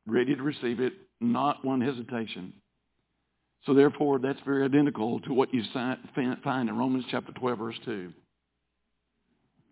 Ready 0.06 0.36
to 0.36 0.42
receive 0.42 0.80
it, 0.80 0.92
not 1.20 1.64
one 1.64 1.80
hesitation. 1.80 2.52
So 3.66 3.72
therefore, 3.72 4.18
that's 4.18 4.40
very 4.44 4.64
identical 4.64 5.20
to 5.20 5.32
what 5.32 5.52
you 5.54 5.62
find 5.72 6.68
in 6.68 6.76
Romans 6.76 7.04
chapter 7.10 7.32
12, 7.32 7.58
verse 7.58 7.78
2. 7.84 8.12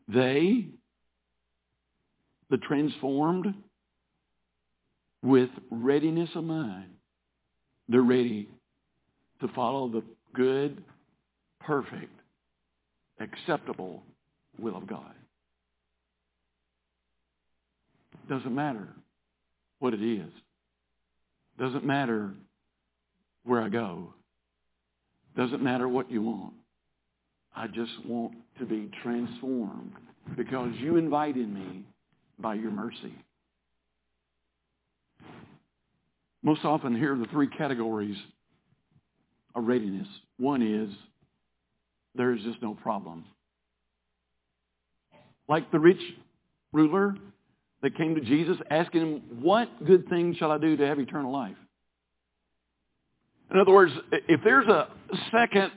They, 0.09 0.67
the 2.51 2.57
transformed, 2.57 3.55
with 5.23 5.51
readiness 5.71 6.31
of 6.35 6.45
mind, 6.45 6.91
they're 7.89 8.03
ready 8.03 8.49
to 9.41 9.49
follow 9.49 9.89
the 9.89 10.03
good, 10.35 10.83
perfect, 11.61 12.13
acceptable 13.21 14.03
will 14.59 14.77
of 14.77 14.87
God. 14.87 15.13
Doesn't 18.29 18.55
matter 18.55 18.89
what 19.79 19.95
it 19.95 20.03
is. 20.03 20.31
Doesn't 21.59 21.85
matter 21.85 22.33
where 23.45 23.61
I 23.61 23.69
go. 23.69 24.15
Doesn't 25.37 25.63
matter 25.63 25.89
what 25.89 26.11
you 26.11 26.23
want. 26.23 26.55
I 27.55 27.67
just 27.67 27.93
want 28.07 28.35
to 28.59 28.67
be 28.67 28.91
transformed 29.03 29.93
because 30.37 30.73
you 30.77 30.97
invited 30.97 31.53
me 31.53 31.85
by 32.39 32.55
your 32.55 32.71
mercy. 32.71 33.15
Most 36.43 36.65
often 36.65 36.97
here 36.97 37.15
are 37.15 37.19
the 37.19 37.27
three 37.27 37.47
categories 37.47 38.17
of 39.55 39.67
readiness. 39.67 40.09
One 40.39 40.63
is 40.63 40.95
there 42.15 42.35
is 42.35 42.43
just 42.43 42.61
no 42.63 42.75
problem. 42.75 43.25
Like 45.49 45.71
the 45.71 45.79
rich 45.79 46.01
ruler 46.73 47.15
that 47.83 47.97
came 47.97 48.15
to 48.15 48.21
Jesus 48.21 48.57
asking 48.71 49.01
him, 49.01 49.23
what 49.41 49.69
good 49.85 50.09
thing 50.09 50.35
shall 50.39 50.51
I 50.51 50.59
do 50.59 50.77
to 50.77 50.87
have 50.87 50.99
eternal 50.99 51.33
life? 51.33 51.57
In 53.53 53.59
other 53.61 53.73
words, 53.73 53.93
if 54.11 54.41
there's 54.43 54.67
a 54.67 54.89
second 55.31 55.73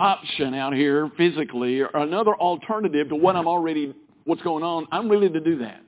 option 0.00 0.52
out 0.52 0.74
here 0.74 1.08
physically 1.16 1.80
or 1.80 1.90
another 1.94 2.34
alternative 2.34 3.08
to 3.10 3.14
what 3.14 3.36
I'm 3.36 3.46
already, 3.46 3.94
what's 4.24 4.42
going 4.42 4.64
on, 4.64 4.88
I'm 4.90 5.08
willing 5.08 5.32
to 5.34 5.40
do 5.40 5.58
that. 5.58 5.80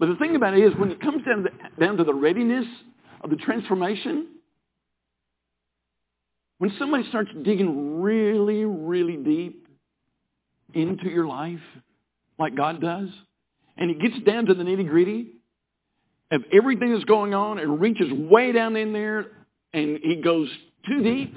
But 0.00 0.08
the 0.08 0.16
thing 0.16 0.34
about 0.34 0.54
it 0.54 0.64
is 0.64 0.76
when 0.76 0.90
it 0.90 1.00
comes 1.00 1.24
down 1.24 1.44
to, 1.44 1.50
down 1.78 1.96
to 1.98 2.04
the 2.04 2.14
readiness 2.14 2.66
of 3.22 3.30
the 3.30 3.36
transformation, 3.36 4.26
when 6.58 6.72
somebody 6.76 7.08
starts 7.08 7.30
digging 7.44 8.00
really, 8.00 8.64
really 8.64 9.16
deep 9.16 9.68
into 10.74 11.08
your 11.08 11.26
life, 11.26 11.60
like 12.40 12.56
God 12.56 12.80
does, 12.80 13.08
and 13.76 13.90
it 13.90 14.00
gets 14.00 14.18
down 14.24 14.46
to 14.46 14.54
the 14.54 14.64
nitty 14.64 14.88
gritty 14.88 15.28
of 16.32 16.42
everything 16.52 16.92
that's 16.92 17.04
going 17.04 17.34
on 17.34 17.60
and 17.60 17.80
reaches 17.80 18.12
way 18.12 18.50
down 18.50 18.74
in 18.74 18.92
there 18.92 19.26
and 19.72 19.98
he 20.02 20.16
goes 20.16 20.48
too 20.86 21.02
deep, 21.02 21.34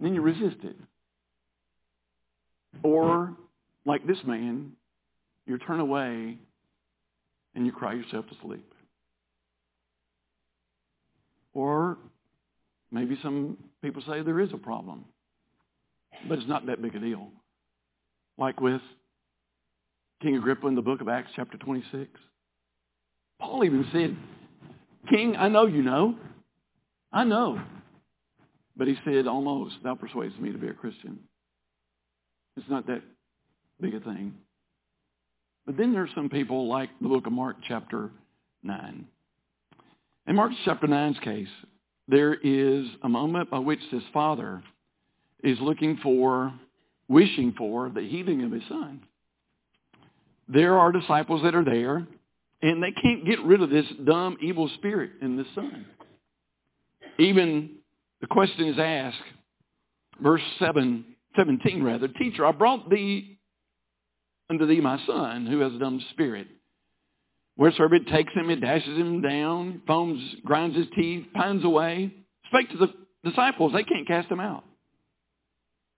then 0.00 0.14
you 0.14 0.22
resist 0.22 0.56
it. 0.62 0.76
Or, 2.82 3.34
like 3.84 4.06
this 4.06 4.18
man, 4.26 4.72
you 5.46 5.58
turn 5.58 5.80
away 5.80 6.38
and 7.54 7.66
you 7.66 7.72
cry 7.72 7.94
yourself 7.94 8.26
to 8.28 8.36
sleep. 8.42 8.72
Or 11.52 11.98
Maybe 12.92 13.18
some 13.22 13.56
people 13.82 14.02
say 14.06 14.22
there 14.22 14.40
is 14.40 14.52
a 14.52 14.58
problem, 14.58 15.04
but 16.28 16.38
it's 16.38 16.48
not 16.48 16.66
that 16.66 16.82
big 16.82 16.94
a 16.94 16.98
deal. 16.98 17.28
Like 18.36 18.60
with 18.60 18.80
King 20.20 20.36
Agrippa 20.36 20.66
in 20.66 20.74
the 20.74 20.82
book 20.82 21.00
of 21.00 21.08
Acts 21.08 21.30
chapter 21.36 21.56
26. 21.56 22.08
Paul 23.38 23.64
even 23.64 23.86
said, 23.92 24.16
King, 25.08 25.36
I 25.36 25.48
know 25.48 25.66
you 25.66 25.82
know. 25.82 26.16
I 27.12 27.24
know. 27.24 27.60
But 28.76 28.88
he 28.88 28.96
said, 29.04 29.26
almost, 29.26 29.76
thou 29.82 29.94
persuades 29.94 30.38
me 30.38 30.52
to 30.52 30.58
be 30.58 30.68
a 30.68 30.74
Christian. 30.74 31.18
It's 32.56 32.68
not 32.68 32.86
that 32.86 33.02
big 33.80 33.94
a 33.94 34.00
thing. 34.00 34.34
But 35.66 35.76
then 35.76 35.92
there's 35.92 36.10
some 36.14 36.28
people 36.28 36.68
like 36.68 36.90
the 37.00 37.08
book 37.08 37.26
of 37.26 37.32
Mark 37.32 37.56
chapter 37.66 38.10
9. 38.62 39.06
In 40.26 40.36
Mark 40.36 40.52
chapter 40.64 40.86
9's 40.86 41.18
case, 41.20 41.48
there 42.08 42.34
is 42.34 42.86
a 43.02 43.08
moment 43.08 43.50
by 43.50 43.58
which 43.58 43.80
this 43.92 44.02
father 44.12 44.62
is 45.42 45.58
looking 45.60 45.98
for, 46.02 46.52
wishing 47.08 47.54
for 47.56 47.88
the 47.88 48.02
healing 48.02 48.42
of 48.42 48.52
his 48.52 48.62
son. 48.68 49.02
There 50.48 50.78
are 50.78 50.92
disciples 50.92 51.42
that 51.42 51.54
are 51.54 51.64
there, 51.64 52.06
and 52.62 52.82
they 52.82 52.92
can't 52.92 53.24
get 53.24 53.40
rid 53.42 53.62
of 53.62 53.70
this 53.70 53.86
dumb, 54.04 54.36
evil 54.40 54.68
spirit 54.76 55.12
in 55.22 55.36
the 55.36 55.44
son. 55.54 55.86
Even 57.18 57.76
the 58.20 58.26
question 58.26 58.68
is 58.68 58.78
asked, 58.78 59.16
verse 60.22 60.42
7, 60.58 61.04
17 61.36 61.82
rather, 61.82 62.08
Teacher, 62.08 62.44
I 62.44 62.52
brought 62.52 62.90
thee 62.90 63.38
unto 64.50 64.66
thee 64.66 64.80
my 64.80 64.98
son, 65.06 65.46
who 65.46 65.60
has 65.60 65.72
a 65.72 65.78
dumb 65.78 66.04
spirit. 66.10 66.48
Wheresoever 67.56 67.94
it 67.96 68.08
takes 68.08 68.32
him, 68.32 68.50
it 68.50 68.60
dashes 68.60 68.98
him 68.98 69.20
down, 69.20 69.82
foams, 69.86 70.22
grinds 70.44 70.76
his 70.76 70.86
teeth, 70.94 71.26
pines 71.34 71.64
away. 71.64 72.12
Spake 72.46 72.70
to 72.70 72.78
the 72.78 72.88
disciples, 73.28 73.72
they 73.72 73.84
can't 73.84 74.08
cast 74.08 74.30
him 74.30 74.40
out. 74.40 74.64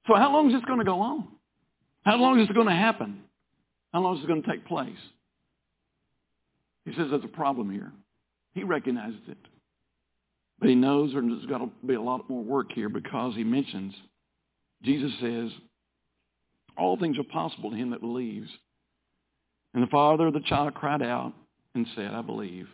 So 0.07 0.17
how 0.17 0.33
long 0.33 0.49
is 0.49 0.55
this 0.55 0.65
going 0.65 0.81
to 0.81 0.85
go 0.85 1.01
on? 1.01 1.29
How 2.05 2.17
long 2.17 2.41
is 2.41 2.51
it 2.51 2.55
going 2.55 2.67
to 2.67 2.75
happen? 2.75 3.23
How 3.93 4.01
long 4.01 4.19
is 4.19 4.25
it 4.25 4.27
going 4.27 4.43
to 4.43 4.51
take 4.51 4.67
place? 4.67 4.97
He 6.85 6.93
says 6.93 7.09
there's 7.11 7.25
a 7.25 7.29
problem 7.29 7.71
here. 7.71 7.93
He 8.55 8.65
recognizes 8.65 9.21
it. 9.29 9.39
But 10.59 10.69
he 10.69 10.75
knows 10.75 11.13
there's 11.13 11.47
got 11.47 11.59
to 11.59 11.71
be 11.87 11.95
a 11.95 12.03
lot 12.03 12.29
more 12.29 12.43
work 12.43 12.73
here 12.73 12.89
because 12.89 13.35
he 13.35 13.45
mentions, 13.45 13.95
Jesus 14.83 15.13
says, 15.21 15.51
all 16.77 16.97
things 16.97 17.19
are 17.19 17.25
possible 17.25 17.71
to 17.71 17.77
him 17.77 17.91
that 17.91 18.01
believes. 18.01 18.49
And 19.75 19.83
the 19.83 19.91
father 19.91 20.29
of 20.29 20.35
the 20.35 20.41
child 20.41 20.75
cried 20.75 21.03
out 21.03 21.33
and 21.75 21.87
said, 21.97 22.13
I 22.13 22.23
believe. 22.23 22.69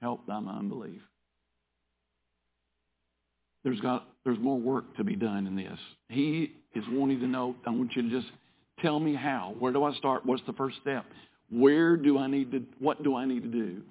Help 0.00 0.26
thy 0.26 0.36
unbelief. 0.36 1.00
There's 3.64 3.80
got 3.80 4.06
there's 4.24 4.38
more 4.38 4.58
work 4.58 4.96
to 4.96 5.04
be 5.04 5.16
done 5.16 5.46
in 5.46 5.56
this. 5.56 5.78
He 6.08 6.52
is 6.74 6.84
wanting 6.90 7.20
to 7.20 7.26
know, 7.26 7.56
I 7.66 7.70
want 7.70 7.94
you 7.94 8.02
to 8.02 8.10
just 8.10 8.30
tell 8.80 8.98
me 8.98 9.14
how. 9.14 9.54
Where 9.58 9.72
do 9.72 9.84
I 9.84 9.94
start? 9.94 10.24
What's 10.24 10.42
the 10.46 10.52
first 10.54 10.76
step? 10.82 11.04
Where 11.50 11.96
do 11.96 12.18
I 12.18 12.28
need 12.28 12.52
to 12.52 12.62
what 12.78 13.02
do 13.02 13.16
I 13.16 13.24
need 13.26 13.42
to 13.42 13.48
do? 13.48 13.82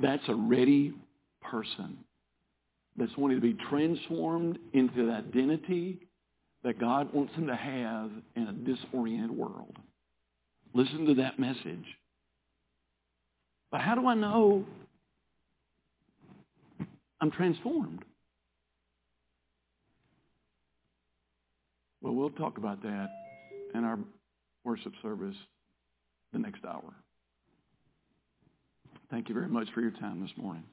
That's 0.00 0.22
a 0.28 0.34
ready 0.34 0.94
person 1.42 1.98
that's 2.96 3.16
wanting 3.16 3.40
to 3.40 3.42
be 3.42 3.56
transformed 3.68 4.58
into 4.72 5.06
the 5.06 5.12
identity 5.12 6.06
that 6.62 6.78
God 6.78 7.12
wants 7.12 7.34
him 7.34 7.46
to 7.46 7.56
have 7.56 8.10
in 8.36 8.46
a 8.46 8.52
disoriented 8.52 9.30
world. 9.30 9.76
Listen 10.74 11.06
to 11.06 11.14
that 11.14 11.38
message. 11.38 11.84
But 13.70 13.80
how 13.80 13.94
do 13.94 14.06
I 14.06 14.14
know 14.14 14.64
I'm 17.20 17.30
transformed? 17.30 18.04
Well, 22.00 22.14
we'll 22.14 22.30
talk 22.30 22.58
about 22.58 22.82
that 22.82 23.08
in 23.74 23.84
our 23.84 23.98
worship 24.64 24.92
service 25.02 25.36
the 26.32 26.38
next 26.38 26.64
hour. 26.64 26.94
Thank 29.10 29.28
you 29.28 29.34
very 29.34 29.48
much 29.48 29.68
for 29.74 29.80
your 29.80 29.90
time 29.90 30.20
this 30.20 30.30
morning. 30.36 30.64